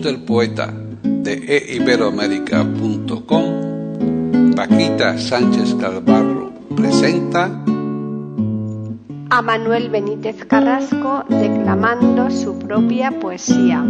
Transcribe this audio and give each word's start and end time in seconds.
Del 0.00 0.22
poeta 0.22 0.72
de 1.02 1.74
eiberoamérica.com, 1.74 4.54
Paquita 4.56 5.18
Sánchez 5.18 5.74
Calvarro 5.74 6.50
presenta 6.74 7.50
a 9.30 9.42
Manuel 9.42 9.90
Benítez 9.90 10.44
Carrasco 10.46 11.24
declamando 11.28 12.30
su 12.30 12.58
propia 12.58 13.10
poesía. 13.20 13.84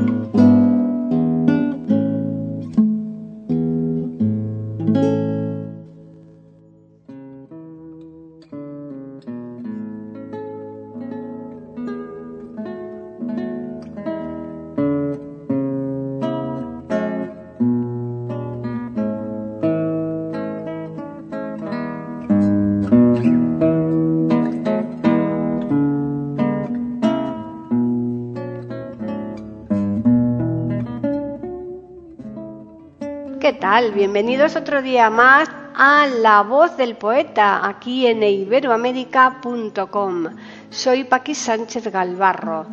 Bienvenidos 33.73 34.55
otro 34.55 34.83
día 34.83 35.09
más 35.09 35.49
a 35.75 36.07
La 36.07 36.43
Voz 36.43 36.77
del 36.77 36.95
Poeta 36.95 37.67
aquí 37.67 38.07
en 38.07 38.23
iberoamérica.com. 38.23 40.27
Soy 40.69 41.05
Paqui 41.05 41.35
Sánchez 41.35 41.91
Galvarro. 41.91 42.67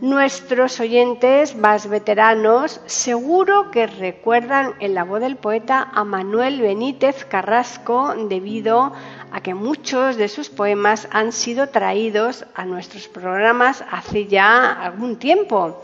Nuestros 0.00 0.80
oyentes 0.80 1.54
más 1.54 1.88
veteranos 1.88 2.80
seguro 2.86 3.70
que 3.70 3.86
recuerdan 3.86 4.74
en 4.80 4.94
La 4.94 5.04
Voz 5.04 5.20
del 5.20 5.36
Poeta 5.36 5.88
a 5.94 6.02
Manuel 6.02 6.60
Benítez 6.60 7.24
Carrasco 7.24 8.12
debido 8.28 8.80
a 8.80 8.92
que 9.40 9.54
muchos 9.54 10.16
de 10.16 10.28
sus 10.28 10.50
poemas 10.50 11.08
han 11.10 11.32
sido 11.32 11.68
traídos 11.68 12.44
a 12.54 12.64
nuestros 12.64 13.08
programas 13.08 13.84
hace 13.90 14.26
ya 14.26 14.70
algún 14.72 15.16
tiempo. 15.16 15.82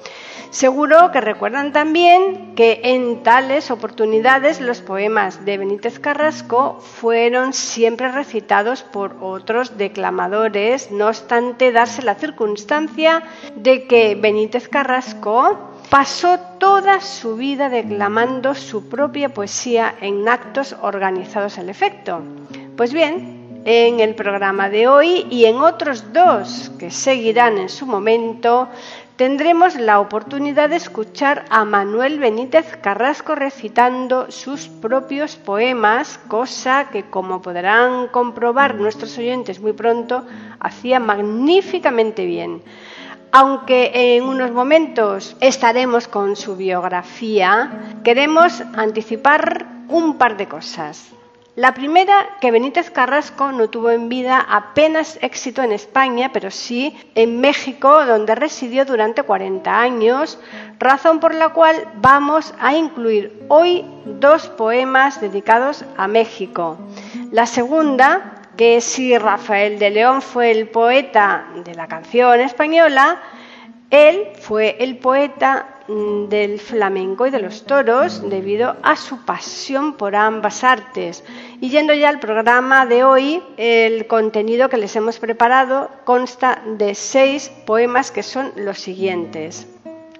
Seguro 0.50 1.10
que 1.12 1.20
recuerdan 1.20 1.72
también 1.72 2.54
que 2.54 2.80
en 2.84 3.22
tales 3.22 3.70
oportunidades 3.70 4.60
los 4.60 4.80
poemas 4.80 5.44
de 5.44 5.58
Benítez 5.58 5.98
Carrasco 5.98 6.80
fueron 6.80 7.52
siempre 7.52 8.10
recitados 8.10 8.82
por 8.82 9.16
otros 9.20 9.76
declamadores, 9.76 10.90
no 10.90 11.08
obstante 11.08 11.70
darse 11.70 12.02
la 12.02 12.14
circunstancia 12.14 13.22
de 13.56 13.86
que 13.86 14.14
Benítez 14.14 14.68
Carrasco 14.68 15.58
pasó 15.90 16.38
toda 16.58 17.00
su 17.00 17.36
vida 17.36 17.68
declamando 17.68 18.54
su 18.54 18.88
propia 18.88 19.28
poesía 19.28 19.94
en 20.00 20.28
actos 20.28 20.76
organizados 20.80 21.58
al 21.58 21.68
efecto. 21.68 22.22
Pues 22.76 22.92
bien, 22.92 23.37
en 23.64 24.00
el 24.00 24.14
programa 24.14 24.70
de 24.70 24.88
hoy 24.88 25.26
y 25.30 25.44
en 25.44 25.56
otros 25.56 26.12
dos 26.12 26.70
que 26.78 26.90
seguirán 26.90 27.58
en 27.58 27.68
su 27.68 27.86
momento, 27.86 28.68
tendremos 29.16 29.74
la 29.74 29.98
oportunidad 29.98 30.68
de 30.70 30.76
escuchar 30.76 31.44
a 31.50 31.64
Manuel 31.64 32.20
Benítez 32.20 32.76
Carrasco 32.76 33.34
recitando 33.34 34.30
sus 34.30 34.68
propios 34.68 35.36
poemas, 35.36 36.18
cosa 36.28 36.88
que, 36.90 37.04
como 37.10 37.42
podrán 37.42 38.08
comprobar 38.08 38.76
nuestros 38.76 39.18
oyentes 39.18 39.60
muy 39.60 39.72
pronto, 39.72 40.24
hacía 40.60 41.00
magníficamente 41.00 42.24
bien. 42.26 42.62
Aunque 43.32 43.90
en 43.92 44.24
unos 44.24 44.52
momentos 44.52 45.36
estaremos 45.40 46.08
con 46.08 46.36
su 46.36 46.56
biografía, 46.56 47.98
queremos 48.04 48.62
anticipar 48.74 49.66
un 49.88 50.16
par 50.16 50.36
de 50.36 50.46
cosas. 50.46 51.17
La 51.58 51.74
primera, 51.74 52.36
que 52.40 52.52
Benítez 52.52 52.88
Carrasco 52.88 53.50
no 53.50 53.68
tuvo 53.68 53.90
en 53.90 54.08
vida 54.08 54.38
apenas 54.48 55.18
éxito 55.22 55.60
en 55.60 55.72
España, 55.72 56.30
pero 56.32 56.52
sí 56.52 56.96
en 57.16 57.40
México, 57.40 58.06
donde 58.06 58.36
residió 58.36 58.84
durante 58.84 59.24
40 59.24 59.80
años, 59.80 60.38
razón 60.78 61.18
por 61.18 61.34
la 61.34 61.48
cual 61.48 61.74
vamos 61.96 62.54
a 62.60 62.76
incluir 62.76 63.44
hoy 63.48 63.84
dos 64.04 64.48
poemas 64.50 65.20
dedicados 65.20 65.84
a 65.96 66.06
México. 66.06 66.78
La 67.32 67.46
segunda, 67.46 68.44
que 68.56 68.80
si 68.80 69.18
Rafael 69.18 69.80
de 69.80 69.90
León 69.90 70.22
fue 70.22 70.52
el 70.52 70.68
poeta 70.68 71.48
de 71.64 71.74
la 71.74 71.88
canción 71.88 72.38
española, 72.38 73.20
él 73.90 74.28
fue 74.38 74.76
el 74.78 74.98
poeta 74.98 75.77
del 75.88 76.60
flamenco 76.60 77.26
y 77.26 77.30
de 77.30 77.40
los 77.40 77.64
toros 77.64 78.28
debido 78.28 78.76
a 78.82 78.94
su 78.96 79.24
pasión 79.24 79.94
por 79.94 80.14
ambas 80.14 80.62
artes. 80.62 81.24
Y 81.60 81.70
yendo 81.70 81.94
ya 81.94 82.10
al 82.10 82.20
programa 82.20 82.84
de 82.84 83.04
hoy, 83.04 83.42
el 83.56 84.06
contenido 84.06 84.68
que 84.68 84.76
les 84.76 84.94
hemos 84.96 85.18
preparado 85.18 85.90
consta 86.04 86.62
de 86.76 86.94
seis 86.94 87.50
poemas 87.64 88.10
que 88.10 88.22
son 88.22 88.52
los 88.56 88.78
siguientes. 88.78 89.66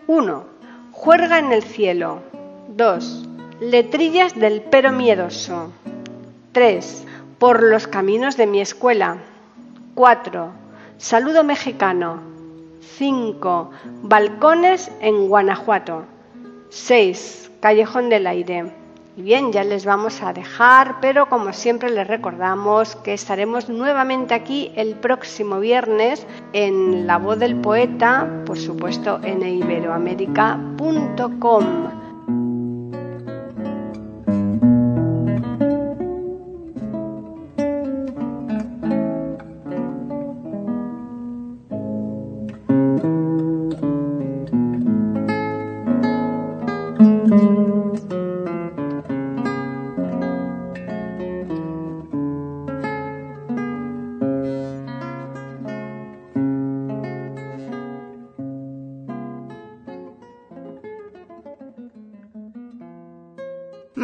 1. 0.06 0.45
Juerga 0.93 1.39
en 1.39 1.53
el 1.53 1.62
cielo. 1.62 2.23
2. 2.69 3.29
Letrillas 3.61 4.35
del 4.35 4.62
pero 4.62 4.91
miedoso. 4.91 5.71
3. 6.53 7.05
Por 7.39 7.62
los 7.62 7.87
caminos 7.87 8.39
de 8.39 8.47
mi 8.47 8.61
escuela. 8.61 9.19
4. 9.95 10.50
Saludo 10.97 11.45
mexicano. 11.45 12.38
5. 12.81 13.71
Balcones 14.03 14.91
en 15.00 15.28
Guanajuato. 15.28 16.05
6. 16.71 17.50
Callejón 17.61 18.09
del 18.09 18.27
Aire. 18.27 18.72
Bien, 19.16 19.53
ya 19.53 19.62
les 19.65 19.84
vamos 19.84 20.22
a 20.22 20.33
dejar, 20.33 21.00
pero 21.00 21.28
como 21.28 21.53
siempre 21.53 21.91
les 21.91 22.06
recordamos 22.06 22.94
que 22.94 23.15
estaremos 23.15 23.69
nuevamente 23.69 24.33
aquí 24.33 24.71
el 24.77 24.94
próximo 24.94 25.59
viernes 25.59 26.25
en 26.53 27.09
La 27.09 27.19
Voz 27.19 27.41
del 27.41 27.56
Poeta, 27.56 28.44
por 28.47 28.59
supuesto 28.59 29.19
en 29.25 29.43
iberoamérica.com. 29.43 31.97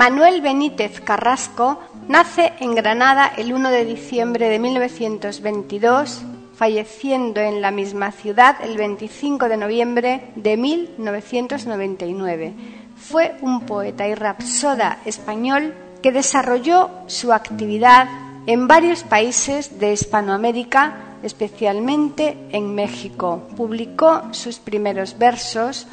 Manuel 0.04 0.42
Benítez 0.42 1.00
Carrasco 1.00 1.80
nace 2.08 2.52
en 2.60 2.74
Granada 2.74 3.32
el 3.38 3.54
1 3.54 3.70
de 3.70 3.86
diciembre 3.86 4.50
de 4.50 4.58
1922, 4.58 6.20
falleciendo 6.54 7.40
en 7.40 7.62
la 7.62 7.70
misma 7.70 8.12
ciudad 8.12 8.56
el 8.62 8.76
25 8.76 9.48
de 9.48 9.56
noviembre 9.56 10.30
de 10.36 10.58
1999. 10.58 12.52
Fue 12.98 13.34
un 13.40 13.62
poeta 13.62 14.06
y 14.06 14.14
rapsoda 14.14 14.98
español 15.06 15.72
que 16.02 16.12
desarrolló 16.12 16.90
su 17.06 17.32
actividad 17.32 18.06
en 18.46 18.68
varios 18.68 19.04
países 19.04 19.80
de 19.80 19.94
Hispanoamérica, 19.94 20.96
especialmente 21.22 22.36
en 22.50 22.74
México. 22.74 23.48
Publicó 23.56 24.24
sus 24.32 24.58
primeros 24.58 25.16
versos 25.16 25.86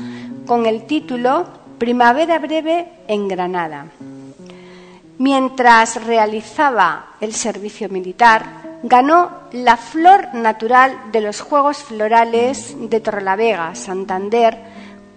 con 0.46 0.66
el 0.66 0.84
título 0.86 1.61
Primavera 1.82 2.38
breve 2.38 2.90
en 3.08 3.28
Granada. 3.28 3.88
Mientras 5.18 6.06
realizaba 6.06 7.16
el 7.20 7.34
servicio 7.34 7.90
militar, 7.90 8.78
ganó 8.84 9.32
la 9.54 9.78
flor 9.78 10.32
natural 10.36 10.96
de 11.12 11.22
los 11.22 11.42
Juegos 11.42 11.78
Florales 11.78 12.76
de 12.78 13.00
Torrelavega, 13.00 13.74
Santander, 13.74 14.60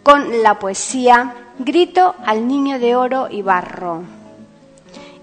con 0.02 0.42
la 0.42 0.58
poesía 0.58 1.34
Grito 1.58 2.14
al 2.24 2.48
Niño 2.48 2.78
de 2.78 2.96
Oro 2.96 3.28
y 3.30 3.42
Barro. 3.42 4.00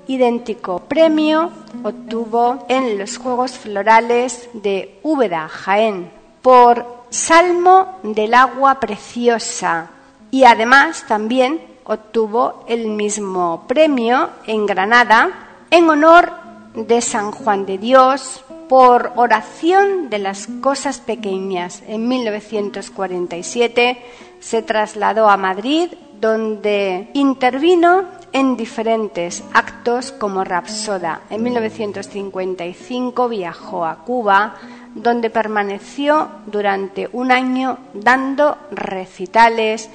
Idéntico 0.05 0.81
premio 0.81 1.49
obtuvo 1.81 2.67
en 2.69 2.99
los 2.99 3.17
Juegos 3.17 3.53
Florales 3.53 4.47
de 4.53 4.99
Úbeda, 5.01 5.47
Jaén, 5.47 6.11
por 6.43 6.85
Salmo 7.09 7.97
del 8.03 8.35
Agua 8.35 8.79
Preciosa 8.79 9.89
y 10.31 10.45
además 10.45 11.05
también 11.07 11.61
obtuvo 11.83 12.63
el 12.67 12.87
mismo 12.87 13.65
premio 13.67 14.29
en 14.47 14.65
Granada 14.65 15.29
en 15.69 15.89
honor 15.89 16.31
de 16.73 17.01
San 17.01 17.31
Juan 17.31 17.65
de 17.65 17.77
Dios 17.77 18.43
por 18.69 19.11
oración 19.17 20.09
de 20.09 20.19
las 20.19 20.47
cosas 20.61 20.99
pequeñas. 20.99 21.83
En 21.87 22.07
1947 22.07 24.01
se 24.39 24.61
trasladó 24.61 25.29
a 25.29 25.35
Madrid 25.35 25.89
donde 26.21 27.09
intervino 27.13 28.05
en 28.31 28.55
diferentes 28.55 29.43
actos 29.53 30.11
como 30.13 30.43
Rapsoda. 30.43 31.21
En 31.29 31.43
1955 31.43 33.27
viajó 33.27 33.85
a 33.85 33.97
Cuba, 34.05 34.55
donde 34.95 35.29
permaneció 35.29 36.29
durante 36.45 37.09
un 37.11 37.31
año 37.31 37.77
dando 37.93 38.57
recitales 38.71 39.89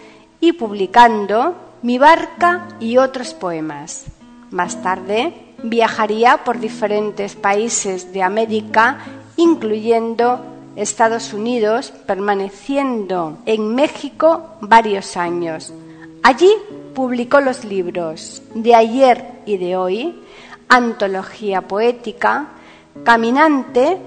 y 0.46 0.52
publicando 0.52 1.54
Mi 1.82 1.98
barca 1.98 2.69
y 2.81 2.96
otros 2.96 3.34
poemas. 3.34 4.06
Más 4.50 4.82
tarde 4.82 5.34
viajaría 5.62 6.44
por 6.44 6.58
diferentes 6.58 7.34
países 7.34 8.12
de 8.12 8.22
América, 8.22 8.98
incluyendo 9.37 10.40
Estados 10.76 11.32
Unidos, 11.32 11.93
permaneciendo 12.06 13.38
en 13.44 13.75
México 13.75 14.56
varios 14.60 15.16
años. 15.16 15.72
Allí 16.22 16.50
publicó 16.94 17.40
los 17.40 17.64
libros 17.64 18.43
De 18.54 18.75
ayer 18.75 19.25
y 19.46 19.56
de 19.58 19.76
hoy, 19.76 20.22
Antología 20.69 21.62
Poética, 21.62 22.48
Caminante 23.04 23.98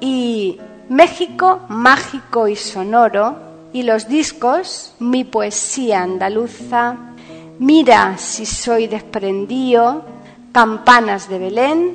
y 0.00 0.58
México 0.88 1.62
Mágico 1.68 2.48
y 2.48 2.56
Sonoro, 2.56 3.45
y 3.76 3.82
los 3.82 4.08
discos 4.08 4.94
Mi 5.00 5.24
Poesía 5.24 6.02
Andaluza, 6.02 6.96
Mira 7.58 8.16
si 8.16 8.46
soy 8.46 8.86
desprendido, 8.86 10.02
Campanas 10.50 11.28
de 11.28 11.38
Belén, 11.38 11.94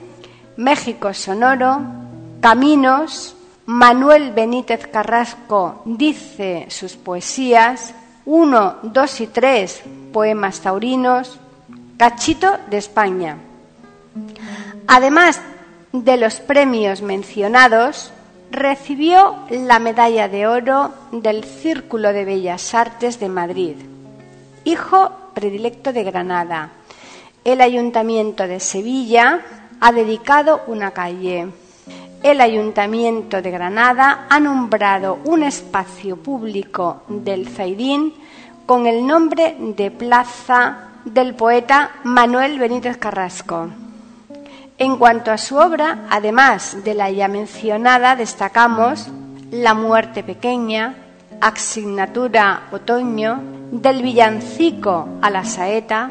México 0.58 1.12
Sonoro, 1.16 1.82
Caminos, 2.40 3.36
Manuel 3.66 4.32
Benítez 4.32 4.86
Carrasco 4.86 5.82
dice 5.86 6.68
sus 6.70 6.98
poesías, 6.98 7.96
1, 8.26 8.76
2 8.84 9.22
y 9.22 9.28
3, 9.28 9.82
poemas 10.14 10.62
taurinos, 10.62 11.40
Cachito 11.98 12.60
de 12.70 12.78
España. 12.78 13.38
Además 14.86 15.42
de 15.94 16.18
los 16.18 16.42
premios 16.42 17.02
mencionados, 17.02 18.12
recibió 18.52 19.38
la 19.50 19.80
medalla 19.80 20.28
de 20.28 20.48
oro 20.48 20.94
del 21.12 21.44
Círculo 21.44 22.14
de 22.14 22.26
Bellas 22.26 22.74
Artes 22.74 23.20
de 23.20 23.30
Madrid. 23.30 23.76
Hijo 24.64 25.12
predilecto 25.34 25.94
de 25.94 26.04
Granada. 26.04 26.70
El 27.44 27.62
Ayuntamiento 27.62 28.48
de 28.48 28.60
Sevilla 28.60 29.42
ha 29.80 29.92
dedicado 29.92 30.62
una 30.68 30.92
calle 30.92 31.48
el 32.24 32.40
Ayuntamiento 32.40 33.42
de 33.42 33.50
Granada 33.50 34.28
ha 34.30 34.40
nombrado 34.40 35.18
un 35.26 35.42
espacio 35.42 36.18
público 36.18 37.02
del 37.08 37.48
Zaidín 37.48 38.14
con 38.68 38.86
el 38.86 39.08
nombre 39.08 39.56
de 39.60 39.90
Plaza 39.90 40.90
del 41.04 41.34
poeta 41.34 41.90
Manuel 42.04 42.60
Benítez 42.60 42.98
Carrasco. 42.98 43.70
En 44.82 44.98
cuanto 44.98 45.30
a 45.30 45.38
su 45.38 45.58
obra, 45.58 46.08
además 46.10 46.78
de 46.84 46.96
la 46.96 47.12
ya 47.12 47.28
mencionada, 47.28 48.16
destacamos 48.16 49.12
La 49.52 49.76
muerte 49.76 50.24
pequeña, 50.24 50.96
Asignatura 51.40 52.64
Otoño, 52.72 53.44
Del 53.72 54.02
villancico 54.02 55.08
a 55.22 55.30
la 55.30 55.46
saeta, 55.46 56.10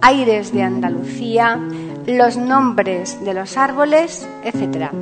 Aires 0.00 0.52
de 0.52 0.62
Andalucía, 0.62 1.58
Los 2.06 2.36
nombres 2.36 3.24
de 3.24 3.34
los 3.34 3.56
árboles, 3.56 4.28
etc. 4.44 4.92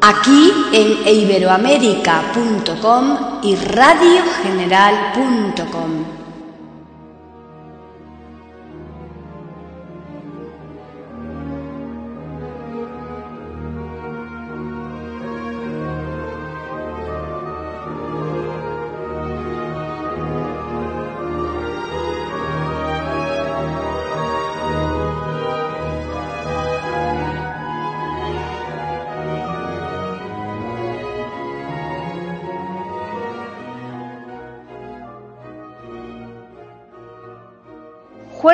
Aquí 0.00 0.52
en 0.72 1.08
iberoamérica.com 1.08 3.16
y 3.42 3.56
radiogeneral.com. 3.56 6.23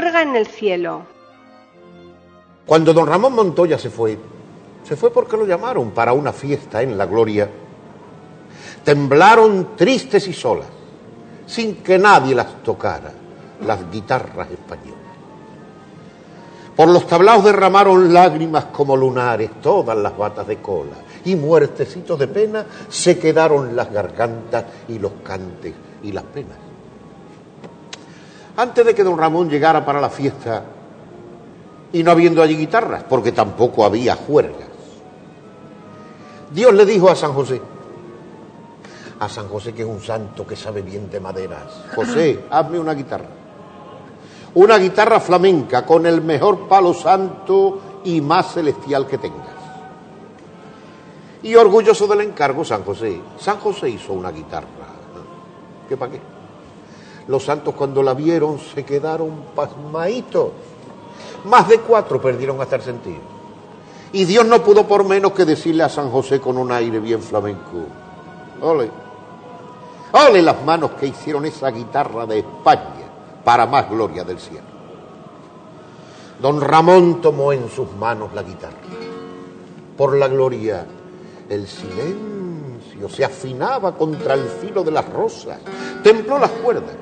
en 0.01 0.37
el 0.37 0.47
cielo. 0.47 1.03
Cuando 2.67 2.93
don 2.93 3.07
Ramón 3.07 3.35
Montoya 3.35 3.79
se 3.79 3.91
fue, 3.91 4.19
se 4.83 4.97
fue 4.97 5.13
porque 5.13 5.37
lo 5.37 5.47
llamaron 5.47 5.91
para 5.91 6.13
una 6.13 6.33
fiesta 6.33 6.83
en 6.83 6.97
la 6.97 7.07
gloria. 7.07 7.49
Temblaron 8.85 9.77
tristes 9.77 10.27
y 10.29 10.33
solas, 10.33 10.69
sin 11.47 11.77
que 11.77 11.99
nadie 11.99 12.35
las 12.35 12.63
tocara, 12.63 13.13
las 13.67 13.91
guitarras 13.91 14.51
españolas. 14.51 15.01
Por 16.75 16.89
los 16.89 17.07
tablaos 17.07 17.45
derramaron 17.45 18.13
lágrimas 18.13 18.67
como 18.67 18.97
lunares 18.97 19.51
todas 19.61 19.99
las 19.99 20.17
batas 20.17 20.47
de 20.47 20.57
cola, 20.59 20.97
y 21.25 21.37
muertecitos 21.37 22.19
de 22.19 22.29
pena 22.29 22.65
se 22.89 23.19
quedaron 23.19 23.77
las 23.77 23.93
gargantas 23.93 24.65
y 24.89 24.99
los 24.99 25.13
cantes 25.23 25.75
y 26.03 26.13
las 26.13 26.25
penas. 26.25 26.70
Antes 28.57 28.85
de 28.85 28.95
que 28.95 29.05
don 29.05 29.19
Ramón 29.19 29.49
llegara 29.49 29.85
para 29.85 30.01
la 30.01 30.11
fiesta, 30.11 30.65
y 31.93 32.03
no 32.03 32.11
habiendo 32.11 32.43
allí 32.43 32.57
guitarras, 32.57 33.05
porque 33.05 33.33
tampoco 33.33 33.85
había 33.85 34.17
juergas, 34.17 34.69
Dios 36.53 36.75
le 36.75 36.85
dijo 36.85 37.11
a 37.11 37.15
San 37.15 37.33
José, 37.33 37.61
a 39.21 39.29
San 39.29 39.49
José 39.49 39.73
que 39.73 39.83
es 39.83 39.89
un 39.89 40.01
santo 40.01 40.47
que 40.47 40.57
sabe 40.57 40.83
bien 40.83 41.11
de 41.11 41.21
maderas, 41.21 41.83
José, 41.95 42.45
hazme 42.51 42.79
una 42.79 42.95
guitarra, 42.95 43.29
una 44.55 44.79
guitarra 44.79 45.21
flamenca 45.21 45.87
con 45.87 46.07
el 46.07 46.23
mejor 46.23 46.69
palo 46.69 46.93
santo 46.93 48.01
y 48.05 48.21
más 48.21 48.55
celestial 48.55 49.07
que 49.07 49.19
tengas. 49.19 49.61
Y 51.43 51.55
orgulloso 51.55 52.07
del 52.07 52.21
encargo, 52.23 52.65
San 52.65 52.85
José, 52.85 53.21
San 53.39 53.59
José 53.59 53.89
hizo 53.89 54.13
una 54.13 54.31
guitarra. 54.31 54.67
¿Qué 55.89 55.97
para 55.97 56.13
qué? 56.13 56.21
Los 57.27 57.45
santos 57.45 57.75
cuando 57.75 58.03
la 58.03 58.15
vieron 58.15 58.59
se 58.59 58.85
quedaron 58.85 59.31
pasmaditos. 59.55 60.51
Más 61.45 61.69
de 61.69 61.81
cuatro 61.81 62.21
perdieron 62.21 62.61
hasta 62.61 62.77
el 62.77 62.83
sentido. 62.83 63.21
Y 64.13 64.25
Dios 64.25 64.45
no 64.45 64.63
pudo 64.63 64.87
por 64.87 65.05
menos 65.05 65.33
que 65.33 65.45
decirle 65.45 65.85
a 65.85 65.89
San 65.89 66.11
José 66.11 66.41
con 66.41 66.59
un 66.59 66.73
aire 66.73 66.99
bien 66.99 67.23
flamenco. 67.23 67.85
Ole. 68.61 68.91
Ole 70.13 70.43
las 70.43 70.65
manos 70.65 70.93
que 70.93 71.07
hicieron 71.07 71.47
esa 71.47 71.71
guitarra 71.71 72.27
de 72.27 72.41
España 72.41 73.07
para 73.45 73.67
más 73.67 73.89
gloria 73.89 74.25
del 74.25 74.41
cielo. 74.41 74.67
Don 76.41 76.61
Ramón 76.61 77.21
tomó 77.21 77.53
en 77.53 77.69
sus 77.69 77.93
manos 77.93 78.33
la 78.35 78.43
guitarra. 78.43 78.77
por 79.97 80.17
la 80.17 80.29
gloria. 80.29 80.87
El 81.49 81.67
silencio 81.69 83.09
se 83.09 83.25
afinaba 83.25 83.95
contra 83.95 84.35
el 84.35 84.45
filo 84.45 84.83
de 84.83 84.91
las 84.91 85.07
rosas, 85.13 85.59
templó 86.03 86.39
las 86.39 86.51
cuerdas. 86.51 86.95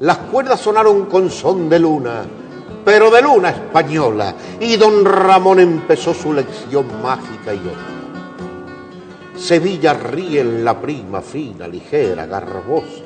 Las 0.00 0.18
cuerdas 0.18 0.60
sonaron 0.60 1.06
con 1.06 1.30
son 1.30 1.68
de 1.68 1.78
luna, 1.78 2.24
pero 2.84 3.10
de 3.10 3.22
luna 3.22 3.50
española, 3.50 4.34
y 4.58 4.76
don 4.76 5.04
Ramón 5.04 5.60
empezó 5.60 6.12
su 6.14 6.32
lección 6.32 6.86
mágica 7.02 7.54
y 7.54 7.58
honda. 7.58 7.92
Sevilla 9.36 9.94
ríe 9.94 10.40
en 10.40 10.64
la 10.64 10.80
prima 10.80 11.20
fina, 11.20 11.66
ligera, 11.68 12.26
garbosa, 12.26 13.04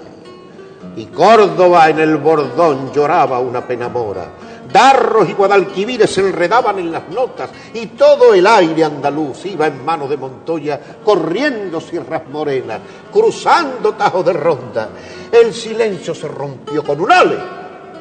y 0.96 1.06
Córdoba 1.06 1.88
en 1.90 1.98
el 1.98 2.16
bordón 2.16 2.92
lloraba 2.92 3.38
una 3.38 3.66
pena 3.66 3.88
mora. 3.88 4.28
Darros 4.72 5.28
y 5.28 5.32
Guadalquivires 5.32 6.10
se 6.10 6.20
enredaban 6.20 6.78
en 6.78 6.92
las 6.92 7.08
notas 7.08 7.50
y 7.74 7.86
todo 7.86 8.34
el 8.34 8.46
aire 8.46 8.84
andaluz 8.84 9.46
iba 9.46 9.66
en 9.66 9.84
manos 9.84 10.08
de 10.08 10.16
Montoya 10.16 10.80
corriendo 11.04 11.80
sierras 11.80 12.22
morenas, 12.30 12.80
cruzando 13.12 13.94
tajos 13.94 14.24
de 14.24 14.32
ronda. 14.32 14.88
El 15.30 15.52
silencio 15.52 16.14
se 16.14 16.28
rompió 16.28 16.84
con 16.84 17.00
un 17.00 17.12
ale 17.12 17.38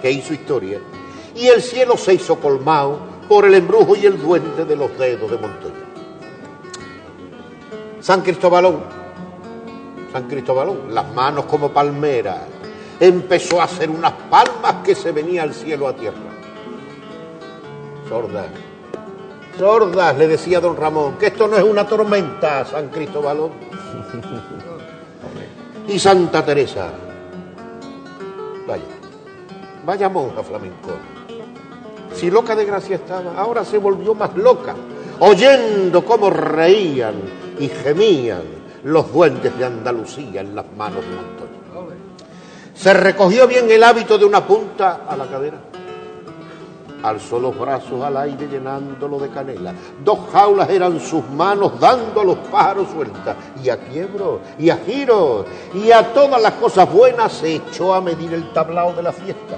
que 0.01 0.11
hizo 0.11 0.33
historia 0.33 0.79
y 1.35 1.47
el 1.47 1.61
cielo 1.61 1.97
se 1.97 2.13
hizo 2.13 2.39
colmado 2.39 2.99
por 3.27 3.45
el 3.45 3.55
embrujo 3.55 3.95
y 3.95 4.05
el 4.05 4.21
duende 4.21 4.65
de 4.65 4.75
los 4.75 4.97
dedos 4.97 5.29
de 5.29 5.37
Montoya. 5.37 5.75
San 7.99 8.21
Cristóbalón, 8.21 8.83
San 10.11 10.27
Cristóbalón, 10.27 10.93
las 10.93 11.11
manos 11.13 11.45
como 11.45 11.71
palmeras, 11.71 12.41
empezó 12.99 13.59
a 13.59 13.65
hacer 13.65 13.89
unas 13.89 14.13
palmas 14.29 14.75
que 14.83 14.95
se 14.95 15.11
venía 15.11 15.43
al 15.43 15.53
cielo 15.53 15.87
a 15.87 15.95
tierra. 15.95 16.34
Sordas, 18.07 18.45
sordas, 19.57 20.17
le 20.17 20.27
decía 20.27 20.59
don 20.59 20.77
Ramón, 20.77 21.17
que 21.17 21.27
esto 21.27 21.47
no 21.47 21.57
es 21.57 21.63
una 21.63 21.87
tormenta, 21.87 22.65
San 22.65 22.89
Cristóbalón. 22.89 23.51
y 25.87 25.99
Santa 25.99 26.45
Teresa, 26.45 26.89
vaya, 28.67 28.83
vaya 29.85 30.09
monja 30.09 30.43
flamenco. 30.43 30.91
Si 32.13 32.31
loca 32.31 32.55
de 32.55 32.65
gracia 32.65 32.95
estaba, 32.95 33.37
ahora 33.37 33.65
se 33.65 33.77
volvió 33.77 34.13
más 34.13 34.35
loca, 34.35 34.75
oyendo 35.19 36.03
cómo 36.05 36.29
reían 36.29 37.15
y 37.59 37.67
gemían 37.67 38.43
los 38.83 39.11
duendes 39.11 39.57
de 39.57 39.65
Andalucía 39.65 40.41
en 40.41 40.55
las 40.55 40.65
manos 40.77 41.01
de 41.01 41.15
Montoya. 41.15 41.95
Se 42.73 42.93
recogió 42.93 43.47
bien 43.47 43.69
el 43.71 43.83
hábito 43.83 44.17
de 44.17 44.25
una 44.25 44.45
punta 44.45 45.01
a 45.07 45.15
la 45.15 45.25
cadera. 45.25 45.57
Alzó 47.05 47.39
los 47.39 47.55
brazos 47.55 48.03
al 48.03 48.17
aire 48.17 48.47
llenándolo 48.47 49.19
de 49.19 49.29
canela. 49.29 49.75
Dos 50.03 50.17
jaulas 50.31 50.67
eran 50.71 50.99
sus 50.99 51.23
manos 51.29 51.79
dando 51.79 52.21
a 52.21 52.23
los 52.23 52.37
pájaros 52.49 52.87
sueltas. 52.89 53.35
Y 53.63 53.69
a 53.69 53.77
quiebro, 53.77 54.41
y 54.57 54.71
a 54.71 54.77
giro, 54.77 55.45
y 55.75 55.91
a 55.91 56.11
todas 56.13 56.41
las 56.41 56.53
cosas 56.53 56.91
buenas 56.91 57.31
se 57.31 57.57
echó 57.57 57.93
a 57.93 58.01
medir 58.01 58.33
el 58.33 58.51
tablao 58.53 58.91
de 58.93 59.03
la 59.03 59.11
fiesta. 59.11 59.57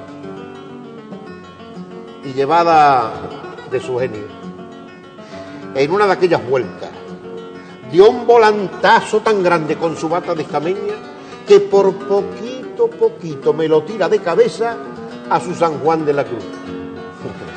Y 2.26 2.34
llevada 2.34 3.14
de 3.72 3.80
su 3.80 3.98
genio, 3.98 4.28
en 5.74 5.90
una 5.90 6.06
de 6.06 6.12
aquellas 6.12 6.46
vueltas, 6.50 6.90
dio 7.90 8.10
un 8.10 8.28
volantazo 8.28 9.22
tan 9.22 9.42
grande 9.42 9.78
con 9.78 9.96
su 9.96 10.10
bata 10.10 10.36
de 10.36 10.42
escameña 10.44 10.96
que 11.48 11.62
por 11.62 11.96
poquito, 11.96 12.90
poquito 12.90 13.54
me 13.54 13.70
lo 13.70 13.84
tira 13.84 14.10
de 14.10 14.20
cabeza 14.20 14.76
a 15.30 15.40
su 15.40 15.56
San 15.56 15.80
Juan 15.80 16.06
de 16.06 16.12
la 16.12 16.26
Cruz, 16.26 16.44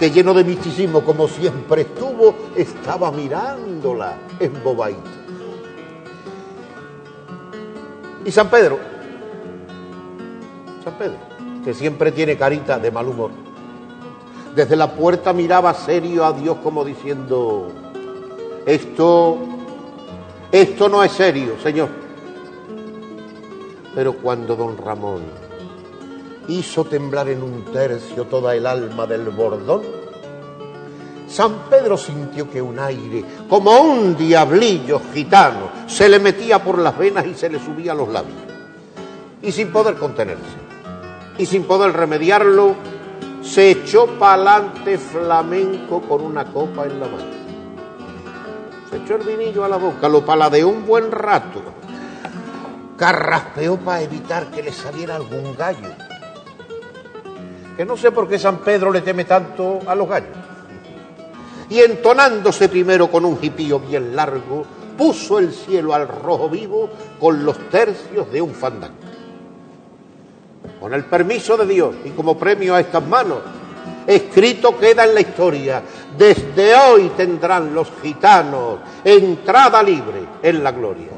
que 0.01 0.11
lleno 0.11 0.33
de 0.33 0.45
misticismo 0.45 1.03
como 1.03 1.29
siempre 1.29 1.83
estuvo, 1.83 2.35
estaba 2.57 3.13
mirándola 3.13 4.17
embobadito. 4.41 5.11
Y 8.25 8.31
San 8.33 8.49
Pedro, 8.49 8.79
San 10.83 10.95
Pedro, 10.95 11.19
que 11.63 11.75
siempre 11.75 12.13
tiene 12.13 12.39
carita 12.39 12.79
de 12.79 12.91
mal 12.91 13.07
humor, 13.07 13.31
desde 14.55 14.75
la 14.75 14.91
puerta 14.91 15.35
miraba 15.35 15.75
serio 15.75 16.25
a 16.25 16.33
Dios 16.33 16.57
como 16.63 16.83
diciendo, 16.83 17.71
esto 18.65 19.37
esto 20.51 20.89
no 20.89 21.05
es 21.05 21.13
serio, 21.13 21.57
Señor. 21.63 21.91
Pero 23.95 24.15
cuando 24.15 24.57
don 24.57 24.77
Ramón 24.79 25.50
hizo 26.51 26.85
temblar 26.85 27.29
en 27.29 27.43
un 27.43 27.65
tercio 27.73 28.25
toda 28.25 28.55
el 28.55 28.67
alma 28.67 29.07
del 29.07 29.31
bordón, 29.31 29.83
San 31.29 31.71
Pedro 31.71 31.97
sintió 31.97 32.51
que 32.51 32.61
un 32.61 32.79
aire, 32.79 33.25
como 33.49 33.81
un 33.81 34.17
diablillo 34.17 35.01
gitano, 35.15 35.71
se 35.87 36.09
le 36.09 36.19
metía 36.19 36.63
por 36.63 36.79
las 36.79 36.99
venas 36.99 37.25
y 37.27 37.35
se 37.35 37.49
le 37.49 37.59
subía 37.59 37.93
a 37.93 37.95
los 37.95 38.09
labios. 38.09 38.37
Y 39.43 39.53
sin 39.53 39.71
poder 39.73 39.95
contenerse, 39.95 40.43
y 41.39 41.47
sin 41.47 41.65
poder 41.65 41.93
remediarlo, 41.93 42.75
se 43.43 43.71
echó 43.71 44.07
pa'lante 44.19 44.99
flamenco 44.99 46.03
con 46.03 46.23
una 46.23 46.45
copa 46.47 46.85
en 46.85 47.01
la 47.01 47.07
mano 47.07 47.41
se 48.91 48.97
echó 48.97 49.15
el 49.15 49.23
vinillo 49.23 49.65
a 49.65 49.69
la 49.69 49.77
boca, 49.77 50.09
lo 50.09 50.25
paladeó 50.25 50.69
un 50.69 50.85
buen 50.85 51.13
rato, 51.13 51.63
carraspeó 52.97 53.77
para 53.77 54.03
evitar 54.03 54.51
que 54.51 54.65
le 54.65 54.73
saliera 54.73 55.15
algún 55.15 55.55
gallo. 55.57 56.10
Que 57.81 57.87
no 57.87 57.97
sé 57.97 58.13
por 58.13 58.29
qué 58.29 58.39
San 58.39 58.59
Pedro 58.59 58.93
le 58.93 59.01
teme 59.01 59.25
tanto 59.25 59.79
a 59.87 59.95
los 59.95 60.07
gallos. 60.07 60.37
Y 61.71 61.81
entonándose 61.81 62.69
primero 62.69 63.11
con 63.11 63.25
un 63.25 63.41
jipío 63.41 63.81
bien 63.81 64.15
largo, 64.15 64.67
puso 64.99 65.39
el 65.39 65.51
cielo 65.51 65.95
al 65.95 66.07
rojo 66.07 66.51
vivo 66.51 66.91
con 67.19 67.43
los 67.43 67.71
tercios 67.71 68.31
de 68.31 68.43
un 68.43 68.53
fandango. 68.53 68.97
Con 70.79 70.93
el 70.93 71.07
permiso 71.07 71.57
de 71.57 71.65
Dios 71.65 71.95
y 72.05 72.11
como 72.11 72.37
premio 72.37 72.75
a 72.75 72.81
estas 72.81 73.09
manos, 73.09 73.39
escrito 74.07 74.79
queda 74.79 75.05
en 75.05 75.15
la 75.15 75.23
historia. 75.23 75.83
Desde 76.19 76.77
hoy 76.77 77.11
tendrán 77.17 77.75
los 77.75 77.89
gitanos 78.03 78.81
entrada 79.03 79.83
libre 79.83 80.23
en 80.43 80.63
la 80.63 80.73
gloria. 80.73 81.09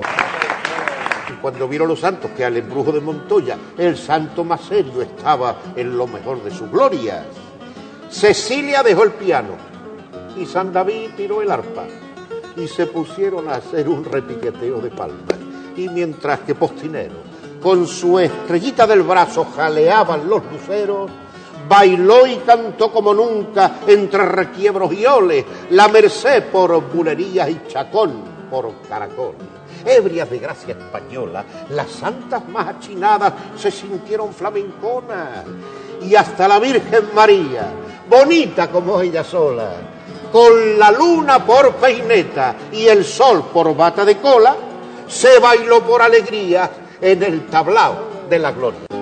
Cuando 1.42 1.66
vieron 1.66 1.88
los 1.88 1.98
santos 1.98 2.30
que 2.36 2.44
al 2.44 2.56
embrujo 2.56 2.92
de 2.92 3.00
Montoya 3.00 3.58
el 3.76 3.96
santo 3.96 4.44
más 4.44 4.60
serio 4.60 5.02
estaba 5.02 5.56
en 5.74 5.98
lo 5.98 6.06
mejor 6.06 6.40
de 6.44 6.52
sus 6.52 6.70
glorias, 6.70 7.26
Cecilia 8.08 8.84
dejó 8.84 9.02
el 9.02 9.10
piano 9.10 9.56
y 10.36 10.46
San 10.46 10.72
David 10.72 11.10
tiró 11.16 11.42
el 11.42 11.50
arpa 11.50 11.84
y 12.56 12.68
se 12.68 12.86
pusieron 12.86 13.48
a 13.48 13.56
hacer 13.56 13.88
un 13.88 14.04
repiqueteo 14.04 14.80
de 14.80 14.90
palmas. 14.90 15.36
Y 15.76 15.88
mientras 15.88 16.40
que 16.40 16.54
Postinero, 16.54 17.16
con 17.60 17.88
su 17.88 18.20
estrellita 18.20 18.86
del 18.86 19.02
brazo, 19.02 19.44
jaleaban 19.56 20.28
los 20.28 20.42
luceros, 20.52 21.10
bailó 21.68 22.24
y 22.24 22.36
cantó 22.36 22.92
como 22.92 23.12
nunca 23.12 23.80
entre 23.88 24.26
requiebros 24.26 24.92
y 24.92 25.06
oles, 25.06 25.44
la 25.70 25.88
merced 25.88 26.44
por 26.52 26.80
bulerías 26.92 27.50
y 27.50 27.62
chacón 27.66 28.22
por 28.48 28.72
caracol. 28.88 29.34
Ebrias 29.84 30.30
de 30.30 30.38
gracia 30.38 30.72
española, 30.72 31.44
las 31.70 31.90
santas 31.90 32.46
más 32.48 32.68
achinadas 32.68 33.32
se 33.56 33.70
sintieron 33.70 34.32
flamenconas 34.32 35.44
y 36.00 36.14
hasta 36.14 36.48
la 36.48 36.58
Virgen 36.58 37.10
María, 37.14 37.68
bonita 38.08 38.70
como 38.70 39.00
ella 39.00 39.24
sola, 39.24 39.70
con 40.32 40.78
la 40.78 40.90
luna 40.90 41.44
por 41.44 41.74
peineta 41.76 42.56
y 42.72 42.86
el 42.86 43.04
sol 43.04 43.44
por 43.52 43.76
bata 43.76 44.04
de 44.04 44.18
cola, 44.18 44.56
se 45.06 45.38
bailó 45.38 45.82
por 45.82 46.02
alegría 46.02 46.70
en 47.00 47.22
el 47.22 47.46
tablao 47.46 48.26
de 48.28 48.38
la 48.38 48.52
gloria. 48.52 49.01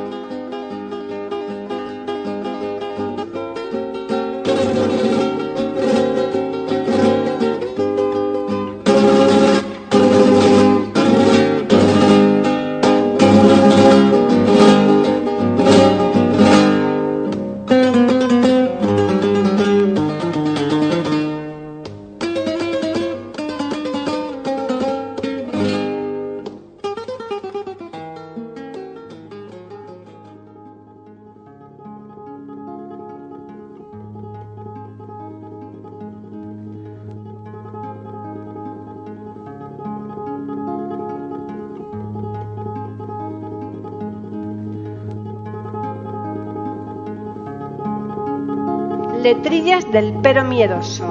Del 49.30 50.14
pero 50.22 50.44
miedoso. 50.44 51.04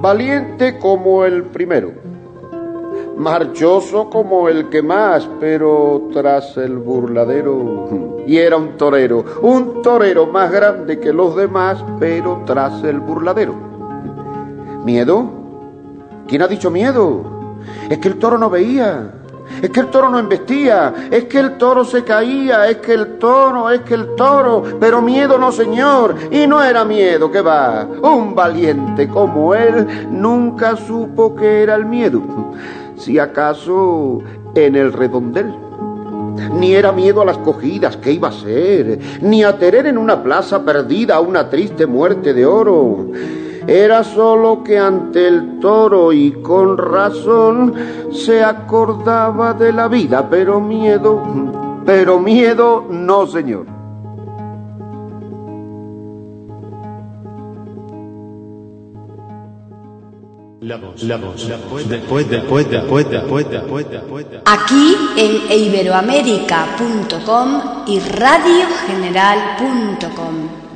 valiente 0.00 0.78
como 0.78 1.24
el 1.24 1.42
primero, 1.42 1.90
marchoso 3.16 4.08
como 4.08 4.48
el 4.48 4.68
que 4.68 4.80
más, 4.80 5.28
pero 5.40 6.08
tras 6.12 6.56
el 6.56 6.78
burladero, 6.78 8.22
y 8.28 8.36
era 8.36 8.56
un 8.56 8.76
torero, 8.76 9.24
un 9.42 9.82
torero 9.82 10.28
más 10.28 10.52
grande 10.52 11.00
que 11.00 11.12
los 11.12 11.34
demás, 11.34 11.84
pero 11.98 12.42
tras 12.46 12.84
el 12.84 13.00
burladero. 13.00 13.54
¿Miedo? 14.84 15.28
¿Quién 16.28 16.42
ha 16.42 16.46
dicho 16.46 16.70
miedo? 16.70 17.58
Es 17.90 17.98
que 17.98 18.06
el 18.06 18.20
toro 18.20 18.38
no 18.38 18.48
veía, 18.48 19.14
es 19.62 19.70
que 19.70 19.80
el 19.80 19.86
toro 19.88 20.08
no 20.08 20.18
embestía, 20.18 20.94
es 21.10 21.24
que 21.24 21.38
el 21.38 21.56
toro 21.58 21.84
se 21.84 22.04
caía, 22.04 22.68
es 22.68 22.78
que 22.78 22.94
el 22.94 23.18
toro, 23.18 23.70
es 23.70 23.80
que 23.80 23.94
el 23.94 24.14
toro, 24.14 24.62
pero 24.78 25.02
miedo 25.02 25.38
no, 25.38 25.52
señor, 25.52 26.14
y 26.30 26.46
no 26.46 26.62
era 26.62 26.84
miedo, 26.84 27.30
que 27.30 27.40
va. 27.40 27.86
Un 28.02 28.34
valiente 28.34 29.08
como 29.08 29.54
él 29.54 30.08
nunca 30.10 30.76
supo 30.76 31.34
que 31.34 31.62
era 31.62 31.74
el 31.74 31.86
miedo, 31.86 32.22
si 32.96 33.18
acaso 33.18 34.20
en 34.54 34.76
el 34.76 34.92
redondel. 34.92 35.54
Ni 36.52 36.74
era 36.74 36.92
miedo 36.92 37.22
a 37.22 37.24
las 37.24 37.38
cogidas, 37.38 37.96
¿qué 37.96 38.12
iba 38.12 38.28
a 38.28 38.32
ser? 38.32 39.00
Ni 39.22 39.42
a 39.42 39.58
tener 39.58 39.86
en 39.86 39.98
una 39.98 40.22
plaza 40.22 40.64
perdida 40.64 41.18
una 41.18 41.50
triste 41.50 41.84
muerte 41.84 42.32
de 42.32 42.46
oro 42.46 43.08
era 43.68 44.02
solo 44.02 44.64
que 44.64 44.76
ante 44.78 45.28
el 45.28 45.60
toro 45.60 46.10
y 46.10 46.32
con 46.40 46.78
razón 46.78 47.74
se 48.10 48.42
acordaba 48.42 49.52
de 49.52 49.74
la 49.74 49.88
vida, 49.88 50.26
pero 50.30 50.58
miedo, 50.58 51.22
pero 51.84 52.18
miedo 52.18 52.86
no, 52.88 53.26
señor. 53.26 53.66
Aquí 64.46 64.96
en 65.16 65.60
iberoamérica.com 65.60 67.60
y 67.86 68.00
radiogeneral.com. 68.00 70.67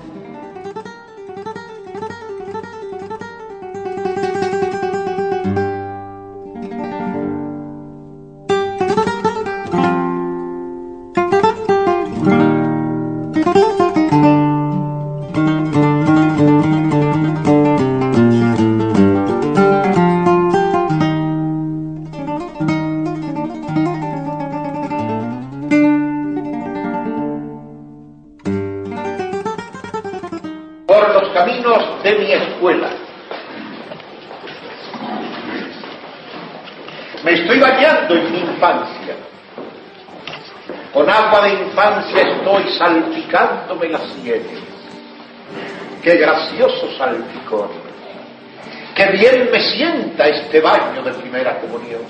este 50.53 50.61
baño 50.61 51.03
de 51.03 51.13
primera 51.15 51.59
comunión. 51.61 52.03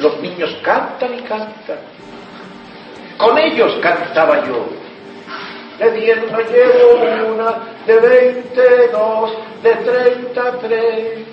Los 0.00 0.20
niños 0.20 0.52
cantan 0.64 1.14
y 1.14 1.22
cantan. 1.22 1.78
Con 3.16 3.38
ellos 3.38 3.72
cantaba 3.80 4.44
yo. 4.44 4.66
De 5.78 5.92
diez 5.92 6.18
me 6.32 6.42
llevo 6.42 7.34
una, 7.34 7.54
de 7.86 8.00
veintidós, 8.00 9.30
de 9.62 9.74
treinta 9.76 10.58
tres. 10.58 11.24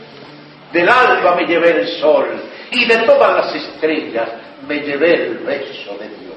Del 0.71 0.87
alba 0.87 1.35
me 1.35 1.47
llevé 1.47 1.81
el 1.81 1.87
sol 1.99 2.27
y 2.69 2.85
de 2.85 2.97
todas 2.99 3.33
las 3.33 3.55
estrellas 3.55 4.29
me 4.67 4.81
llevé 4.81 5.15
el 5.15 5.37
beso 5.39 5.97
de 5.99 6.07
Dios 6.09 6.31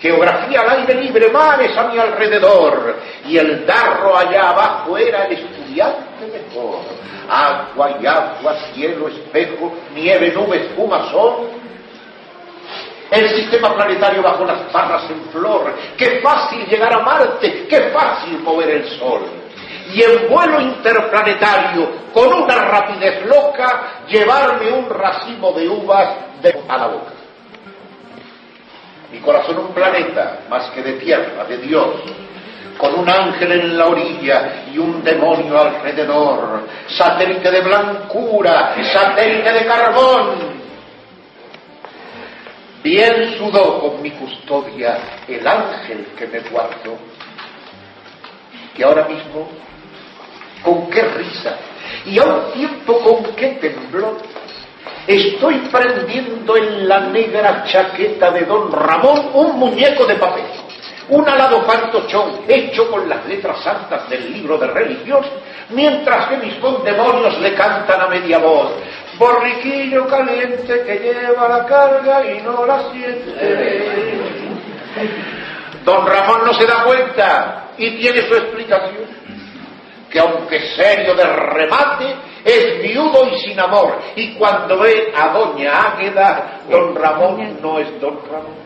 geografía 0.00 0.62
al 0.62 0.80
aire 0.80 1.00
libre, 1.00 1.30
mares 1.30 1.76
a 1.76 1.84
mi 1.84 1.96
alrededor, 1.96 2.96
y 3.24 3.38
el 3.38 3.64
darro 3.64 4.18
allá 4.18 4.48
abajo 4.48 4.98
era 4.98 5.26
el 5.26 5.34
estudiante 5.34 6.11
mejor. 6.26 6.80
Agua 7.28 7.96
y 8.00 8.06
agua, 8.06 8.56
cielo, 8.72 9.08
espejo, 9.08 9.72
nieve, 9.94 10.32
nube, 10.32 10.56
espuma 10.58 11.10
son. 11.10 11.62
El 13.10 13.28
sistema 13.30 13.74
planetario 13.74 14.22
bajo 14.22 14.44
las 14.44 14.72
barras 14.72 15.04
en 15.10 15.22
flor. 15.30 15.74
Qué 15.96 16.20
fácil 16.20 16.66
llegar 16.66 16.92
a 16.94 17.00
Marte, 17.00 17.66
qué 17.68 17.90
fácil 17.90 18.38
mover 18.40 18.70
el 18.70 18.88
sol. 18.98 19.22
Y 19.92 20.02
en 20.02 20.30
vuelo 20.30 20.60
interplanetario, 20.60 21.90
con 22.14 22.32
una 22.32 22.56
rapidez 22.56 23.26
loca, 23.26 24.04
llevarme 24.08 24.72
un 24.72 24.88
racimo 24.88 25.52
de 25.52 25.68
uvas 25.68 26.08
a 26.68 26.76
la 26.78 26.86
boca. 26.86 27.12
Mi 29.10 29.18
corazón 29.18 29.58
un 29.58 29.74
planeta 29.74 30.40
más 30.48 30.70
que 30.70 30.82
de 30.82 30.92
tierra, 30.94 31.44
de 31.44 31.58
Dios, 31.58 31.96
con 32.78 32.98
un 32.98 33.08
ángel 33.08 33.52
en 33.52 33.78
la 33.78 33.86
orilla 33.86 34.64
y 34.72 34.78
un 34.78 35.02
demonio 35.02 35.58
alrededor, 35.58 36.66
satélite 36.88 37.50
de 37.50 37.60
blancura, 37.60 38.74
satélite 38.92 39.52
de 39.52 39.66
carbón. 39.66 40.62
Bien 42.82 43.34
sudó 43.38 43.80
con 43.80 44.02
mi 44.02 44.10
custodia 44.10 44.98
el 45.28 45.46
ángel 45.46 46.06
que 46.16 46.26
me 46.26 46.40
guardó, 46.40 46.98
que 48.74 48.82
ahora 48.82 49.06
mismo, 49.06 49.48
con 50.62 50.90
qué 50.90 51.02
risa 51.02 51.56
y 52.06 52.18
a 52.18 52.24
un 52.24 52.52
tiempo 52.52 52.98
con 52.98 53.34
qué 53.34 53.48
temblor, 53.60 54.18
Estoy 55.06 55.58
prendiendo 55.72 56.56
en 56.56 56.88
la 56.88 57.00
negra 57.00 57.64
chaqueta 57.64 58.30
de 58.30 58.44
don 58.44 58.70
Ramón 58.70 59.30
un 59.34 59.58
muñeco 59.58 60.06
de 60.06 60.14
papel, 60.14 60.44
un 61.12 61.28
alado 61.28 61.62
fantochón 61.62 62.40
hecho 62.48 62.90
con 62.90 63.06
las 63.06 63.26
letras 63.26 63.62
santas 63.62 64.08
del 64.08 64.32
libro 64.32 64.56
de 64.56 64.66
religión, 64.68 65.22
mientras 65.68 66.28
que 66.28 66.38
mis 66.38 66.54
condemonios 66.54 67.38
le 67.38 67.54
cantan 67.54 68.00
a 68.00 68.08
media 68.08 68.38
voz. 68.38 68.72
Borriquillo 69.18 70.06
caliente 70.06 70.82
que 70.84 70.98
lleva 70.98 71.48
la 71.48 71.66
carga 71.66 72.32
y 72.32 72.40
no 72.40 72.64
la 72.64 72.90
siente. 72.90 73.30
Don 75.84 76.06
Ramón 76.06 76.46
no 76.46 76.54
se 76.54 76.66
da 76.66 76.82
cuenta 76.84 77.64
y 77.76 77.90
tiene 77.98 78.22
su 78.26 78.34
explicación, 78.34 79.04
que 80.10 80.18
aunque 80.18 80.60
serio 80.74 81.14
de 81.14 81.24
remate, 81.24 82.06
es 82.42 82.82
viudo 82.82 83.28
y 83.28 83.38
sin 83.40 83.60
amor. 83.60 83.98
Y 84.16 84.32
cuando 84.34 84.78
ve 84.78 85.12
a 85.14 85.28
doña 85.28 85.92
Águeda, 85.92 86.60
don 86.70 86.96
Ramón 86.96 87.58
no 87.60 87.78
es 87.80 88.00
don 88.00 88.18
Ramón. 88.30 88.61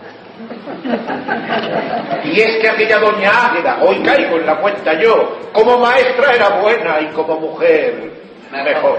Y 2.25 2.40
es 2.40 2.57
que 2.59 2.68
aquella 2.68 2.99
doña 2.99 3.46
Águeda, 3.46 3.79
hoy 3.83 4.03
caigo 4.03 4.37
en 4.37 4.46
la 4.46 4.57
cuenta 4.57 4.92
yo, 5.01 5.38
como 5.53 5.79
maestra 5.79 6.35
era 6.35 6.61
buena 6.61 7.01
y 7.01 7.07
como 7.07 7.40
mujer 7.40 8.12
mejor. 8.53 8.99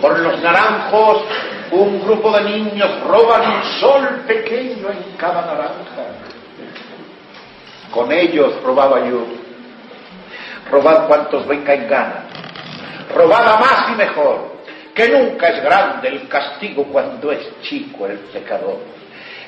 Con 0.00 0.22
los 0.22 0.42
naranjos, 0.42 1.22
un 1.72 2.02
grupo 2.02 2.30
de 2.38 2.44
niños 2.44 3.00
roban 3.06 3.56
un 3.56 3.62
sol 3.80 4.22
pequeño 4.26 4.90
en 4.90 5.16
cada 5.16 5.46
naranja. 5.46 6.04
Con 7.90 8.10
ellos 8.10 8.54
robaba 8.62 9.00
yo. 9.08 9.26
Robad 10.70 11.06
cuantos 11.06 11.46
venga 11.46 11.74
en 11.74 11.88
gana 11.88 12.24
robada 13.14 13.56
más 13.58 13.90
y 13.90 13.96
mejor, 13.96 14.52
que 14.94 15.08
nunca 15.08 15.48
es 15.48 15.62
grande 15.62 16.08
el 16.08 16.28
castigo 16.28 16.84
cuando 16.84 17.32
es 17.32 17.60
chico 17.62 18.06
el 18.06 18.18
pecador, 18.18 18.78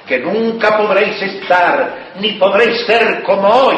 que 0.06 0.18
nunca 0.18 0.76
podréis 0.76 1.20
estar 1.20 2.12
ni 2.20 2.32
podréis 2.32 2.84
ser 2.86 3.22
como 3.22 3.48
hoy, 3.48 3.76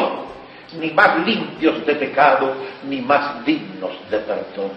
ni 0.79 0.91
más 0.91 1.25
limpios 1.25 1.85
de 1.85 1.95
pecado, 1.95 2.55
ni 2.87 3.01
más 3.01 3.45
dignos 3.45 3.91
de 4.09 4.17
perdón. 4.19 4.71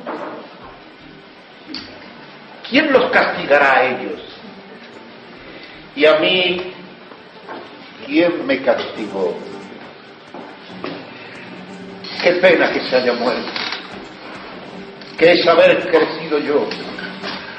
¿Quién 2.68 2.92
los 2.92 3.10
castigará 3.10 3.78
a 3.78 3.84
ellos? 3.84 4.20
Y 5.96 6.06
a 6.06 6.14
mí, 6.20 6.72
¿quién 8.06 8.46
me 8.46 8.62
castigó? 8.62 9.36
Qué 12.22 12.32
pena 12.34 12.70
que 12.70 12.80
se 12.80 12.96
haya 12.96 13.12
muerto 13.14 13.60
que 15.20 15.32
es 15.32 15.46
haber 15.46 15.86
crecido 15.90 16.38
yo. 16.38 16.66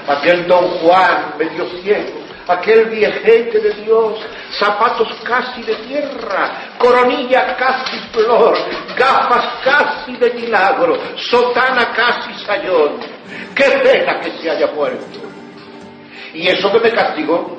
Aquel 0.07 0.47
don 0.47 0.67
Juan 0.79 1.35
medio 1.37 1.69
ciego, 1.81 2.20
aquel 2.47 2.85
viejete 2.85 3.59
de 3.59 3.73
Dios, 3.83 4.19
zapatos 4.51 5.07
casi 5.23 5.63
de 5.63 5.75
tierra, 5.75 6.73
coronilla 6.77 7.55
casi 7.55 7.97
flor, 8.11 8.57
gafas 8.97 9.45
casi 9.63 10.15
de 10.17 10.31
milagro, 10.31 10.97
sotana 11.15 11.91
casi 11.93 12.33
sayón. 12.45 12.99
Qué 13.55 13.79
pena 13.83 14.19
que 14.19 14.31
se 14.31 14.49
haya 14.49 14.67
muerto. 14.67 15.19
Y 16.33 16.47
eso 16.47 16.71
que 16.71 16.79
me 16.79 16.91
castigó. 16.91 17.57